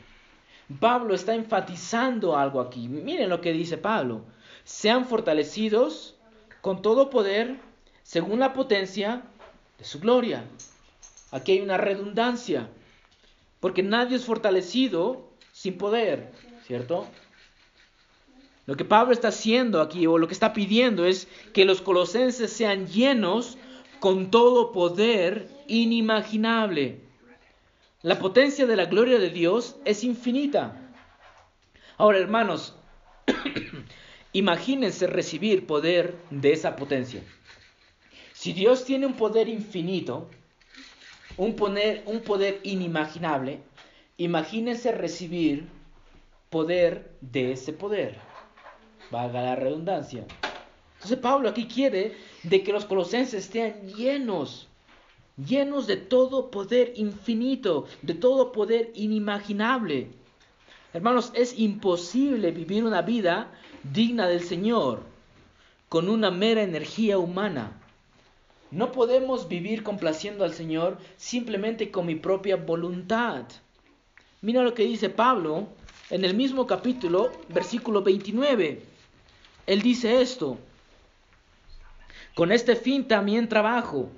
Pablo 0.78 1.14
está 1.14 1.34
enfatizando 1.34 2.36
algo 2.36 2.60
aquí. 2.60 2.88
Miren 2.88 3.28
lo 3.28 3.40
que 3.40 3.52
dice 3.52 3.76
Pablo. 3.76 4.22
Sean 4.64 5.06
fortalecidos 5.06 6.16
con 6.60 6.82
todo 6.82 7.10
poder 7.10 7.56
según 8.02 8.40
la 8.40 8.52
potencia 8.52 9.22
de 9.78 9.84
su 9.84 10.00
gloria. 10.00 10.44
Aquí 11.30 11.52
hay 11.52 11.60
una 11.60 11.76
redundancia, 11.76 12.68
porque 13.60 13.82
nadie 13.82 14.16
es 14.16 14.24
fortalecido 14.24 15.28
sin 15.52 15.78
poder, 15.78 16.32
¿cierto? 16.66 17.06
Lo 18.66 18.76
que 18.76 18.84
Pablo 18.84 19.12
está 19.12 19.28
haciendo 19.28 19.80
aquí, 19.80 20.06
o 20.06 20.18
lo 20.18 20.28
que 20.28 20.34
está 20.34 20.52
pidiendo, 20.52 21.04
es 21.04 21.28
que 21.52 21.64
los 21.64 21.80
colosenses 21.80 22.52
sean 22.52 22.86
llenos 22.86 23.58
con 24.00 24.30
todo 24.30 24.72
poder 24.72 25.48
inimaginable. 25.66 27.00
La 28.02 28.18
potencia 28.18 28.66
de 28.66 28.76
la 28.76 28.86
gloria 28.86 29.18
de 29.18 29.30
Dios 29.30 29.76
es 29.84 30.04
infinita. 30.04 30.76
Ahora, 31.98 32.18
hermanos, 32.18 32.74
Imagínense 34.32 35.06
recibir 35.06 35.66
poder 35.66 36.16
de 36.30 36.52
esa 36.52 36.76
potencia. 36.76 37.22
Si 38.32 38.52
Dios 38.52 38.84
tiene 38.84 39.06
un 39.06 39.14
poder 39.14 39.48
infinito, 39.48 40.28
un 41.36 41.56
poder, 41.56 42.60
inimaginable, 42.62 43.60
imagínense 44.18 44.92
recibir 44.92 45.66
poder 46.48 47.10
de 47.20 47.52
ese 47.52 47.72
poder. 47.72 48.18
Valga 49.10 49.42
la 49.42 49.56
redundancia. 49.56 50.24
Entonces 50.94 51.18
Pablo 51.18 51.48
aquí 51.48 51.66
quiere 51.66 52.14
de 52.42 52.62
que 52.62 52.72
los 52.72 52.84
colosenses 52.84 53.44
estén 53.44 53.88
llenos, 53.94 54.68
llenos 55.36 55.86
de 55.86 55.96
todo 55.96 56.50
poder 56.50 56.92
infinito, 56.96 57.86
de 58.02 58.14
todo 58.14 58.52
poder 58.52 58.92
inimaginable. 58.94 60.08
Hermanos, 60.92 61.32
es 61.34 61.58
imposible 61.58 62.50
vivir 62.50 62.84
una 62.84 63.02
vida 63.02 63.52
digna 63.82 64.28
del 64.28 64.42
Señor 64.42 65.02
con 65.88 66.08
una 66.08 66.30
mera 66.30 66.62
energía 66.62 67.18
humana. 67.18 67.72
No 68.70 68.92
podemos 68.92 69.48
vivir 69.48 69.82
complaciendo 69.82 70.44
al 70.44 70.54
Señor 70.54 70.98
simplemente 71.16 71.90
con 71.90 72.06
mi 72.06 72.14
propia 72.14 72.56
voluntad. 72.56 73.44
Mira 74.42 74.62
lo 74.62 74.74
que 74.74 74.84
dice 74.84 75.10
Pablo 75.10 75.66
en 76.10 76.24
el 76.24 76.34
mismo 76.34 76.66
capítulo, 76.66 77.32
versículo 77.48 78.02
29. 78.02 78.82
Él 79.66 79.82
dice 79.82 80.22
esto. 80.22 80.58
Con 82.34 82.52
este 82.52 82.76
fin 82.76 83.08
también 83.08 83.48
trabajo, 83.48 84.10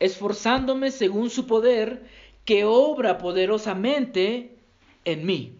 esforzándome 0.00 0.90
según 0.90 1.30
su 1.30 1.46
poder, 1.46 2.02
que 2.44 2.64
obra 2.64 3.18
poderosamente 3.18 4.56
en 5.04 5.24
mí. 5.24 5.52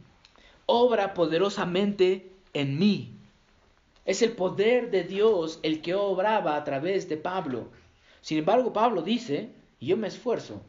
Obra 0.66 1.14
poderosamente 1.14 2.32
en 2.52 2.78
mí. 2.78 3.11
Es 4.04 4.22
el 4.22 4.32
poder 4.32 4.90
de 4.90 5.04
Dios 5.04 5.60
el 5.62 5.80
que 5.80 5.94
obraba 5.94 6.56
a 6.56 6.64
través 6.64 7.08
de 7.08 7.16
Pablo. 7.16 7.68
Sin 8.20 8.38
embargo, 8.38 8.72
Pablo 8.72 9.02
dice, 9.02 9.50
yo 9.80 9.96
me 9.96 10.08
esfuerzo. 10.08 10.60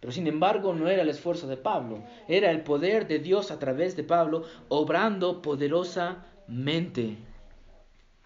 Pero 0.00 0.12
sin 0.12 0.26
embargo 0.26 0.74
no 0.74 0.88
era 0.88 1.02
el 1.02 1.10
esfuerzo 1.10 1.46
de 1.46 1.58
Pablo, 1.58 2.02
era 2.26 2.50
el 2.50 2.62
poder 2.62 3.06
de 3.06 3.18
Dios 3.18 3.50
a 3.50 3.58
través 3.58 3.96
de 3.96 4.02
Pablo 4.02 4.44
obrando 4.68 5.42
poderosamente. 5.42 7.18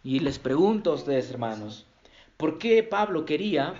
Y 0.04 0.20
les 0.20 0.38
pregunto 0.38 0.92
a 0.92 0.94
ustedes, 0.94 1.30
hermanos, 1.30 1.84
¿por 2.36 2.58
qué 2.58 2.84
Pablo 2.84 3.24
quería 3.24 3.74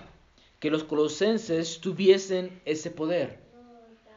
que 0.59 0.69
los 0.69 0.83
colosenses 0.83 1.79
tuviesen 1.79 2.61
ese 2.65 2.91
poder? 2.91 3.39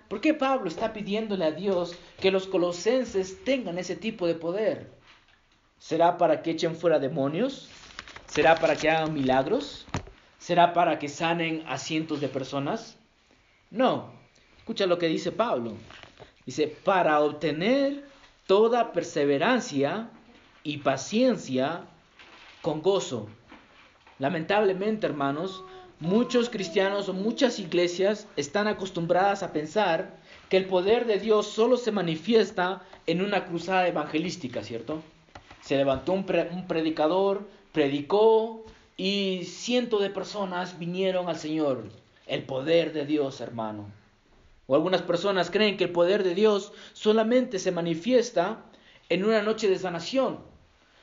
¿Por 0.09 0.20
qué 0.20 0.34
Pablo 0.34 0.68
está 0.68 0.92
pidiéndole 0.92 1.44
a 1.44 1.52
Dios 1.52 1.94
que 2.18 2.32
los 2.32 2.46
colosenses 2.48 3.44
tengan 3.44 3.78
ese 3.78 3.94
tipo 3.94 4.26
de 4.26 4.34
poder? 4.34 4.97
¿Será 5.79 6.18
para 6.18 6.43
que 6.43 6.51
echen 6.51 6.74
fuera 6.74 6.99
demonios? 6.99 7.68
¿Será 8.26 8.57
para 8.57 8.76
que 8.76 8.91
hagan 8.91 9.14
milagros? 9.14 9.87
¿Será 10.39 10.72
para 10.72 10.99
que 10.99 11.09
sanen 11.09 11.64
a 11.66 11.79
cientos 11.79 12.20
de 12.20 12.29
personas? 12.29 12.97
No. 13.70 14.12
Escucha 14.59 14.87
lo 14.87 14.99
que 14.99 15.07
dice 15.07 15.33
Pablo. 15.33 15.74
Dice, 16.45 16.66
para 16.66 17.20
obtener 17.20 18.05
toda 18.47 18.93
perseverancia 18.93 20.11
y 20.62 20.79
paciencia 20.79 21.83
con 22.61 22.83
gozo. 22.83 23.29
Lamentablemente, 24.18 25.07
hermanos, 25.07 25.62
muchos 26.01 26.51
cristianos 26.51 27.09
o 27.09 27.12
muchas 27.12 27.59
iglesias 27.59 28.26
están 28.37 28.66
acostumbradas 28.66 29.43
a 29.43 29.53
pensar 29.53 30.16
que 30.49 30.57
el 30.57 30.66
poder 30.66 31.07
de 31.07 31.18
Dios 31.18 31.47
solo 31.47 31.76
se 31.76 31.93
manifiesta 31.93 32.83
en 33.07 33.22
una 33.22 33.47
cruzada 33.47 33.87
evangelística, 33.87 34.62
¿cierto? 34.64 35.03
Se 35.68 35.76
levantó 35.76 36.14
un, 36.14 36.24
predicador, 36.24 37.46
predicó, 37.72 38.64
y 38.96 39.42
cientos 39.44 40.00
de 40.00 40.08
personas 40.08 40.78
vinieron 40.78 41.28
al 41.28 41.36
Señor. 41.36 41.84
El 42.26 42.44
poder 42.44 42.94
de 42.94 43.04
Dios, 43.04 43.42
hermano. 43.42 43.84
O 44.66 44.74
algunas 44.74 45.02
personas 45.02 45.50
creen 45.50 45.76
que 45.76 45.84
el 45.84 45.92
poder 45.92 46.24
de 46.24 46.34
Dios 46.34 46.72
solamente 46.94 47.58
se 47.58 47.70
manifiesta 47.70 48.64
en 49.10 49.26
una 49.26 49.42
noche 49.42 49.68
de 49.68 49.78
sanación. 49.78 50.38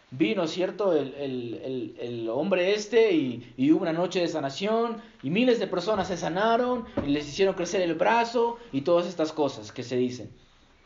Vino, 0.10 0.48
¿cierto? 0.48 0.94
El, 0.94 2.28
hombre 2.34 2.74
este 2.74 3.14
y, 3.14 3.54
y, 3.58 3.72
hubo 3.72 3.84
una 3.84 3.94
noche 3.94 4.20
de 4.20 4.28
sanación 4.28 4.98
y 5.22 5.30
miles 5.30 5.60
de 5.60 5.68
personas 5.68 6.08
se 6.08 6.18
sanaron 6.18 6.86
y 7.06 7.12
les 7.12 7.28
hicieron 7.28 7.54
crecer 7.54 7.82
el 7.82 7.94
brazo 7.94 8.58
y 8.72 8.82
todas 8.82 9.06
estas 9.06 9.32
cosas 9.32 9.72
que 9.72 9.84
se 9.84 9.96
dicen. 9.96 10.32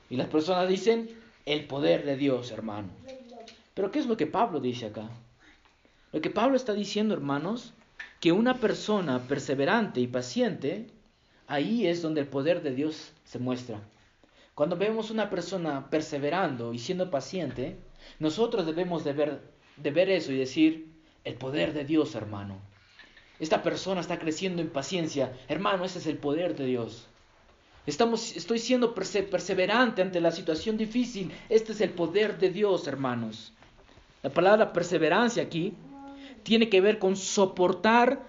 Y 0.10 0.18
las 0.18 0.28
personas 0.28 0.68
dicen 0.68 1.18
el 1.46 1.66
poder 1.66 2.04
de 2.04 2.18
Dios, 2.18 2.52
hermano. 2.52 2.90
Pero 3.80 3.92
¿qué 3.92 4.00
es 4.00 4.08
lo 4.08 4.18
que 4.18 4.28
Pablo 4.28 4.60
dice 4.60 4.88
acá? 4.88 5.10
Lo 6.12 6.20
que 6.20 6.30
Pablo 6.30 6.58
está 6.58 6.74
diciendo, 6.74 7.14
hermanos, 7.14 7.72
que 8.20 8.34
una 8.34 8.56
persona 8.56 9.20
perseverante 9.20 10.02
y 10.02 10.08
paciente, 10.08 10.88
ahí 11.48 11.88
es 11.88 12.02
donde 12.02 12.20
el 12.20 12.28
poder 12.28 12.62
de 12.62 12.76
Dios 12.76 13.14
se 13.24 13.40
muestra. 13.40 13.80
Cuando 14.54 14.76
vemos 14.76 15.12
una 15.12 15.30
persona 15.30 15.90
perseverando 15.90 16.74
y 16.74 16.80
siendo 16.80 17.10
paciente, 17.10 17.78
nosotros 18.20 18.66
debemos 18.66 19.06
de 19.06 19.14
ver, 19.14 19.40
de 19.78 19.92
ver 19.92 20.10
eso 20.10 20.34
y 20.34 20.38
decir, 20.38 20.92
el 21.24 21.36
poder 21.36 21.72
de 21.72 21.86
Dios, 21.86 22.16
hermano. 22.16 22.58
Esta 23.40 23.64
persona 23.64 24.02
está 24.02 24.20
creciendo 24.20 24.62
en 24.62 24.72
paciencia. 24.72 25.32
Hermano, 25.48 25.86
ese 25.86 26.00
es 26.00 26.08
el 26.08 26.18
poder 26.18 26.58
de 26.58 26.66
Dios. 26.66 27.08
Estamos, 27.86 28.36
estoy 28.36 28.60
siendo 28.60 28.94
perseverante 28.94 30.02
ante 30.02 30.20
la 30.20 30.32
situación 30.34 30.76
difícil. 30.76 31.32
Este 31.48 31.72
es 31.72 31.80
el 31.80 31.92
poder 31.92 32.40
de 32.40 32.50
Dios, 32.50 32.86
hermanos. 32.86 33.54
La 34.22 34.30
palabra 34.30 34.74
perseverancia 34.74 35.44
aquí 35.44 35.74
tiene 36.44 36.70
que 36.70 36.82
ver 36.82 37.00
con 37.00 37.16
soportar 37.16 38.20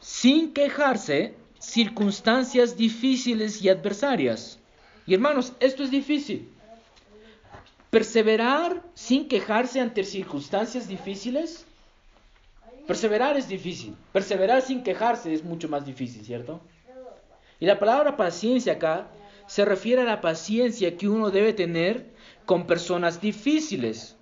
sin 0.00 0.52
quejarse 0.52 1.34
circunstancias 1.58 2.76
difíciles 2.76 3.62
y 3.62 3.68
adversarias. 3.68 4.58
Y 5.06 5.14
hermanos, 5.14 5.52
esto 5.60 5.82
es 5.82 5.90
difícil. 5.90 6.48
Perseverar 7.90 8.82
sin 8.94 9.28
quejarse 9.28 9.80
ante 9.80 10.04
circunstancias 10.04 10.88
difíciles. 10.88 11.64
Perseverar 12.86 13.36
es 13.36 13.48
difícil. 13.48 13.96
Perseverar 14.12 14.62
sin 14.62 14.82
quejarse 14.82 15.32
es 15.32 15.44
mucho 15.44 15.68
más 15.68 15.86
difícil, 15.86 16.24
¿cierto? 16.24 16.60
Y 17.58 17.66
la 17.66 17.78
palabra 17.78 18.16
paciencia 18.16 18.74
acá 18.74 19.08
se 19.46 19.64
refiere 19.64 20.02
a 20.02 20.04
la 20.04 20.20
paciencia 20.20 20.96
que 20.96 21.08
uno 21.08 21.30
debe 21.30 21.52
tener 21.52 22.06
con 22.44 22.66
personas 22.66 23.20
difíciles. 23.20 24.16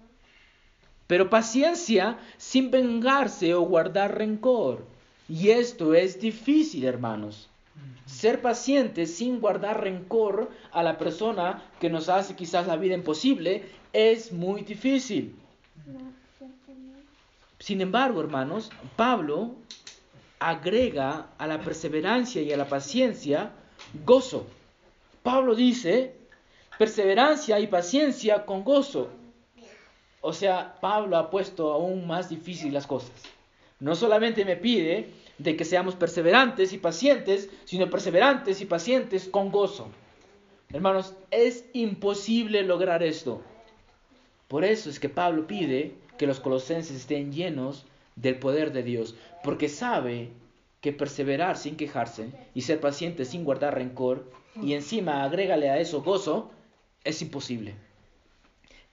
Pero 1.06 1.30
paciencia 1.30 2.18
sin 2.36 2.70
vengarse 2.70 3.54
o 3.54 3.62
guardar 3.62 4.16
rencor. 4.16 4.86
Y 5.28 5.50
esto 5.50 5.94
es 5.94 6.20
difícil, 6.20 6.84
hermanos. 6.84 7.48
Ser 8.06 8.40
paciente 8.42 9.06
sin 9.06 9.40
guardar 9.40 9.82
rencor 9.82 10.50
a 10.72 10.82
la 10.82 10.98
persona 10.98 11.62
que 11.80 11.90
nos 11.90 12.08
hace 12.08 12.36
quizás 12.36 12.66
la 12.66 12.76
vida 12.76 12.94
imposible 12.94 13.64
es 13.92 14.32
muy 14.32 14.62
difícil. 14.62 15.34
Sin 17.58 17.80
embargo, 17.80 18.20
hermanos, 18.20 18.70
Pablo 18.96 19.54
agrega 20.38 21.28
a 21.38 21.46
la 21.46 21.60
perseverancia 21.60 22.42
y 22.42 22.52
a 22.52 22.56
la 22.56 22.68
paciencia 22.68 23.52
gozo. 24.04 24.46
Pablo 25.22 25.54
dice, 25.54 26.14
perseverancia 26.78 27.58
y 27.60 27.66
paciencia 27.66 28.44
con 28.44 28.64
gozo. 28.64 29.08
O 30.26 30.32
sea, 30.32 30.78
Pablo 30.80 31.18
ha 31.18 31.28
puesto 31.28 31.70
aún 31.70 32.06
más 32.06 32.30
difícil 32.30 32.72
las 32.72 32.86
cosas. 32.86 33.12
No 33.78 33.94
solamente 33.94 34.46
me 34.46 34.56
pide 34.56 35.10
de 35.36 35.54
que 35.54 35.66
seamos 35.66 35.96
perseverantes 35.96 36.72
y 36.72 36.78
pacientes, 36.78 37.50
sino 37.66 37.90
perseverantes 37.90 38.62
y 38.62 38.64
pacientes 38.64 39.28
con 39.28 39.52
gozo. 39.52 39.88
Hermanos, 40.72 41.12
es 41.30 41.66
imposible 41.74 42.62
lograr 42.62 43.02
esto. 43.02 43.42
Por 44.48 44.64
eso 44.64 44.88
es 44.88 44.98
que 44.98 45.10
Pablo 45.10 45.46
pide 45.46 45.92
que 46.16 46.26
los 46.26 46.40
colosenses 46.40 46.96
estén 46.96 47.30
llenos 47.30 47.84
del 48.16 48.38
poder 48.38 48.72
de 48.72 48.82
Dios, 48.82 49.16
porque 49.42 49.68
sabe 49.68 50.30
que 50.80 50.94
perseverar 50.94 51.58
sin 51.58 51.76
quejarse 51.76 52.30
y 52.54 52.62
ser 52.62 52.80
paciente 52.80 53.26
sin 53.26 53.44
guardar 53.44 53.74
rencor 53.74 54.24
y 54.62 54.72
encima 54.72 55.22
agrégale 55.22 55.68
a 55.68 55.78
eso 55.80 56.00
gozo, 56.00 56.50
es 57.04 57.20
imposible. 57.20 57.74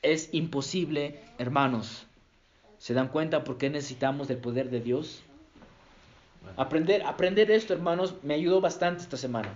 Es 0.02 0.30
imposible, 0.32 1.20
hermanos. 1.38 2.08
¿Se 2.80 2.96
dan 2.96 3.10
cuenta 3.10 3.44
por 3.44 3.60
qué 3.60 3.70
necesitamos 3.70 4.28
del 4.28 4.38
poder 4.38 4.72
de 4.72 4.80
Dios? 4.80 5.22
Aprender, 6.58 7.04
aprender 7.04 7.52
esto, 7.52 7.74
hermanos, 7.74 8.16
me 8.24 8.34
ayudó 8.34 8.62
bastante 8.62 9.04
esta 9.04 9.18
semana. 9.18 9.54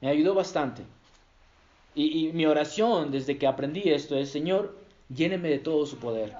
Me 0.00 0.08
ayudó 0.08 0.34
bastante. 0.34 0.82
Y, 1.94 2.28
y, 2.28 2.32
mi 2.32 2.46
oración 2.46 3.10
desde 3.10 3.36
que 3.36 3.46
aprendí 3.46 3.82
esto 3.90 4.16
es, 4.16 4.30
Señor, 4.30 4.74
lléneme 5.14 5.50
de 5.50 5.58
todo 5.58 5.84
su 5.84 5.98
poder. 5.98 6.32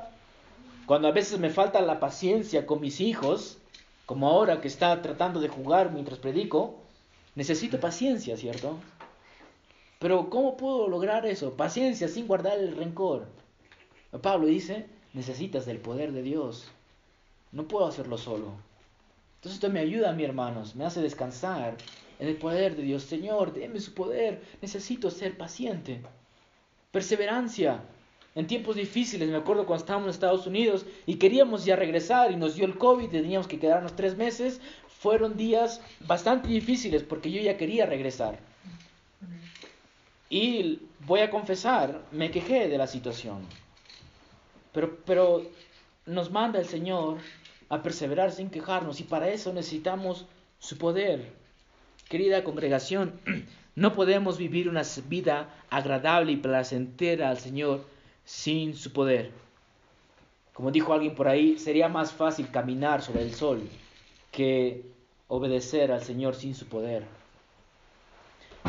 Cuando 0.87 1.09
a 1.09 1.13
veces 1.13 1.39
me 1.39 1.51
falta 1.51 1.83
la 1.83 2.01
paciencia 2.01 2.65
con 2.65 2.81
mis 2.81 3.03
hijos, 3.03 3.59
como 4.07 4.29
ahora 4.29 4.63
que 4.63 4.69
está 4.69 5.03
tratando 5.03 5.41
de 5.41 5.49
jugar 5.49 5.93
mientras 5.93 6.19
predico, 6.19 6.77
necesito 7.35 7.79
paciencia, 7.79 8.39
¿cierto? 8.39 8.79
Pero 9.99 10.29
¿cómo 10.29 10.57
puedo 10.57 10.89
lograr 10.89 11.25
eso? 11.27 11.55
Paciencia 11.55 12.09
sin 12.09 12.27
guardar 12.27 12.59
el 12.59 12.77
rencor. 12.77 13.27
Pablo 14.23 14.47
dice, 14.47 14.87
necesitas 15.15 15.67
del 15.67 15.79
poder 15.79 16.13
de 16.13 16.23
Dios. 16.23 16.67
No 17.53 17.67
puedo 17.67 17.87
hacerlo 17.87 18.19
solo. 18.19 18.53
Entonces 19.37 19.55
esto 19.55 19.71
me 19.71 19.81
ayuda, 19.81 20.13
mis 20.13 20.27
hermanos, 20.27 20.75
me 20.77 20.85
hace 20.85 21.01
descansar 21.01 21.77
en 22.19 22.29
el 22.29 22.37
poder 22.37 22.77
de 22.77 22.83
Dios. 22.83 23.05
Señor, 23.05 23.53
déme 23.53 23.81
su 23.81 23.95
poder. 23.95 24.43
Necesito 24.61 25.11
ser 25.11 25.37
paciente. 25.37 26.03
Perseverancia. 26.91 27.83
En 28.35 28.47
tiempos 28.47 28.77
difíciles, 28.77 29.31
me 29.31 29.37
acuerdo 29.37 29.65
cuando 29.65 29.83
estábamos 29.83 30.09
en 30.09 30.11
Estados 30.11 30.47
Unidos 30.47 30.85
y 31.07 31.15
queríamos 31.15 31.65
ya 31.65 31.75
regresar 31.75 32.33
y 32.33 32.37
nos 32.37 32.55
dio 32.55 32.67
el 32.67 32.77
COVID 32.77 33.05
y 33.05 33.09
teníamos 33.09 33.49
que 33.49 33.59
quedarnos 33.59 33.97
tres 33.97 34.15
meses, 34.15 34.61
fueron 34.89 35.39
días 35.39 35.81
bastante 36.01 36.49
difíciles 36.49 37.03
porque 37.03 37.31
yo 37.31 37.41
ya 37.41 37.57
quería 37.57 37.87
regresar. 37.87 38.39
Y 40.29 40.81
voy 41.07 41.21
a 41.21 41.31
confesar, 41.31 42.03
me 42.11 42.31
quejé 42.31 42.69
de 42.69 42.79
la 42.79 42.87
situación. 42.87 43.43
Pero, 44.73 44.99
pero 45.05 45.47
nos 46.05 46.31
manda 46.31 46.59
el 46.59 46.67
Señor 46.67 47.19
a 47.69 47.83
perseverar 47.83 48.33
sin 48.33 48.51
quejarnos 48.51 49.01
y 49.01 49.05
para 49.05 49.29
eso 49.29 49.53
necesitamos 49.53 50.27
su 50.59 50.79
poder. 50.79 51.33
Querida 52.09 52.45
congregación, 52.45 53.21
no 53.75 53.93
podemos 53.93 54.39
vivir 54.39 54.69
una 54.69 54.83
vida 55.09 55.49
agradable 55.71 56.33
y 56.33 56.37
placentera 56.37 57.31
al 57.31 57.39
Señor 57.39 57.85
sin 58.25 58.77
su 58.77 58.93
poder. 58.93 59.31
Como 60.53 60.71
dijo 60.71 60.93
alguien 60.95 61.15
por 61.15 61.29
ahí, 61.29 61.59
sería 61.59 61.89
más 61.89 62.13
fácil 62.13 62.51
caminar 62.51 63.03
sobre 63.03 63.23
el 63.23 63.35
sol 63.35 63.69
que 64.33 64.83
obedecer 65.29 65.93
al 65.93 66.03
Señor 66.03 66.35
sin 66.35 66.55
su 66.55 66.67
poder. 66.67 67.05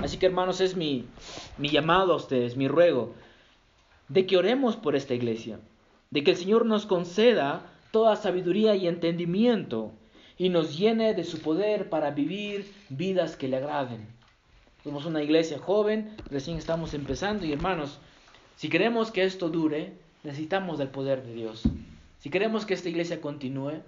Así 0.03 0.17
que 0.17 0.27
hermanos, 0.27 0.61
es 0.61 0.75
mi, 0.75 1.05
mi 1.57 1.69
llamado 1.69 2.13
a 2.13 2.17
ustedes, 2.17 2.55
mi 2.55 2.67
ruego, 2.67 3.13
de 4.09 4.25
que 4.25 4.37
oremos 4.37 4.75
por 4.75 4.95
esta 4.95 5.13
iglesia, 5.13 5.59
de 6.11 6.23
que 6.23 6.31
el 6.31 6.37
Señor 6.37 6.65
nos 6.65 6.85
conceda 6.85 7.65
toda 7.91 8.15
sabiduría 8.15 8.75
y 8.75 8.87
entendimiento 8.87 9.91
y 10.37 10.49
nos 10.49 10.77
llene 10.77 11.13
de 11.13 11.23
su 11.23 11.39
poder 11.39 11.89
para 11.89 12.11
vivir 12.11 12.71
vidas 12.89 13.35
que 13.35 13.47
le 13.47 13.57
agraden. 13.57 14.07
Somos 14.83 15.05
una 15.05 15.23
iglesia 15.23 15.59
joven, 15.59 16.15
recién 16.29 16.57
estamos 16.57 16.93
empezando 16.93 17.45
y 17.45 17.51
hermanos, 17.51 17.99
si 18.55 18.69
queremos 18.69 19.11
que 19.11 19.23
esto 19.23 19.49
dure, 19.49 19.93
necesitamos 20.23 20.77
del 20.77 20.89
poder 20.89 21.23
de 21.23 21.33
Dios. 21.33 21.63
Si 22.19 22.29
queremos 22.29 22.65
que 22.65 22.73
esta 22.73 22.89
iglesia 22.89 23.19
continúe, 23.19 23.81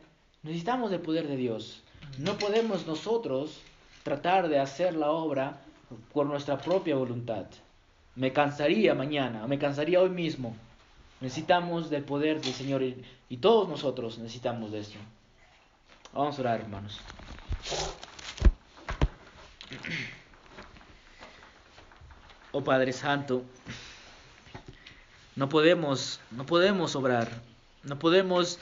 necesitamos 0.44 0.92
del 0.92 1.02
poder 1.02 1.28
de 1.28 1.38
Dios. 1.38 1.82
No 2.18 2.38
podemos 2.38 2.88
nosotros 2.88 3.62
tratar 4.04 4.50
de 4.50 4.60
hacer 4.60 4.96
la 4.96 5.12
obra 5.12 5.62
por 6.14 6.26
nuestra 6.26 6.58
propia 6.58 6.96
voluntad. 6.96 7.46
Me 8.16 8.34
cansaría 8.34 8.94
mañana, 8.96 9.48
me 9.48 9.60
cansaría 9.60 10.02
hoy 10.02 10.10
mismo. 10.10 10.56
Necesitamos 11.22 11.90
del 11.90 12.04
poder 12.04 12.42
del 12.42 12.54
Señor 12.54 12.82
y, 12.84 13.38
todos 13.38 13.68
nosotros 13.68 14.18
necesitamos 14.18 14.72
de 14.72 14.80
esto. 14.80 14.98
Vamos 16.14 16.38
a 16.38 16.42
orar, 16.42 16.62
hermanos. 16.62 17.00
Oh 22.52 22.64
Padre 22.64 22.94
Santo, 22.94 23.44
no 25.36 25.50
podemos, 25.50 26.20
no 26.32 26.48
podemos 26.48 26.96
obrar, 26.96 27.30
no 27.84 28.00
podemos 28.00 28.58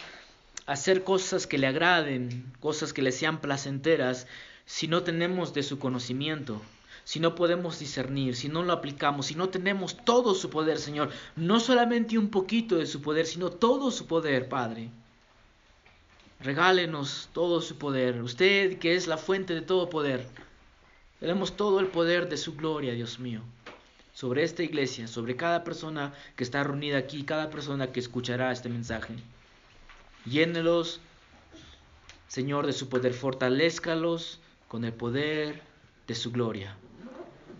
hacer 0.65 1.05
cosas 1.05 1.47
que 1.47 1.57
le 1.57 1.67
agraden, 1.67 2.53
cosas 2.59 2.91
que 2.91 3.01
le 3.01 3.13
sean 3.13 3.39
placenteras, 3.39 4.27
si 4.65 4.89
no 4.89 5.03
tenemos 5.03 5.53
de 5.53 5.63
su 5.63 5.79
conocimiento, 5.79 6.61
si 7.07 7.21
no 7.21 7.35
podemos 7.35 7.79
discernir, 7.79 8.35
si 8.35 8.49
no 8.49 8.63
lo 8.63 8.73
aplicamos, 8.73 9.27
si 9.27 9.35
no 9.35 9.47
tenemos 9.47 9.95
todo 9.95 10.35
su 10.35 10.49
poder, 10.49 10.77
Señor, 10.77 11.09
no 11.37 11.61
solamente 11.61 12.17
un 12.17 12.27
poquito 12.27 12.75
de 12.75 12.85
su 12.85 13.01
poder, 13.01 13.25
sino 13.25 13.49
todo 13.49 13.91
su 13.91 14.07
poder, 14.07 14.49
Padre. 14.49 14.89
Regálenos 16.41 17.29
todo 17.31 17.61
su 17.61 17.77
poder, 17.77 18.21
usted 18.21 18.77
que 18.79 18.95
es 18.95 19.07
la 19.07 19.15
fuente 19.15 19.53
de 19.53 19.61
todo 19.61 19.89
poder. 19.89 20.27
Tenemos 21.21 21.55
todo 21.55 21.79
el 21.79 21.87
poder 21.87 22.27
de 22.27 22.35
su 22.35 22.57
gloria, 22.57 22.91
Dios 22.91 23.19
mío, 23.19 23.39
sobre 24.13 24.43
esta 24.43 24.63
iglesia, 24.63 25.07
sobre 25.07 25.37
cada 25.37 25.63
persona 25.63 26.13
que 26.35 26.43
está 26.43 26.61
reunida 26.61 26.97
aquí, 26.97 27.23
cada 27.23 27.49
persona 27.49 27.93
que 27.93 28.01
escuchará 28.01 28.51
este 28.51 28.67
mensaje. 28.67 29.13
Llénelos, 30.25 30.99
Señor, 32.27 32.65
de 32.67 32.73
su 32.73 32.89
poder, 32.89 33.13
fortalezcalos 33.13 34.41
con 34.67 34.83
el 34.83 34.91
poder 34.91 35.61
de 36.05 36.13
su 36.13 36.33
gloria. 36.33 36.75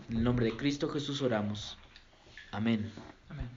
En 0.08 0.16
el 0.16 0.24
nombre 0.24 0.46
de 0.46 0.56
Cristo 0.56 0.88
Jesús 0.88 1.20
oramos. 1.22 1.76
Amén. 2.50 2.90
Amén. 3.28 3.48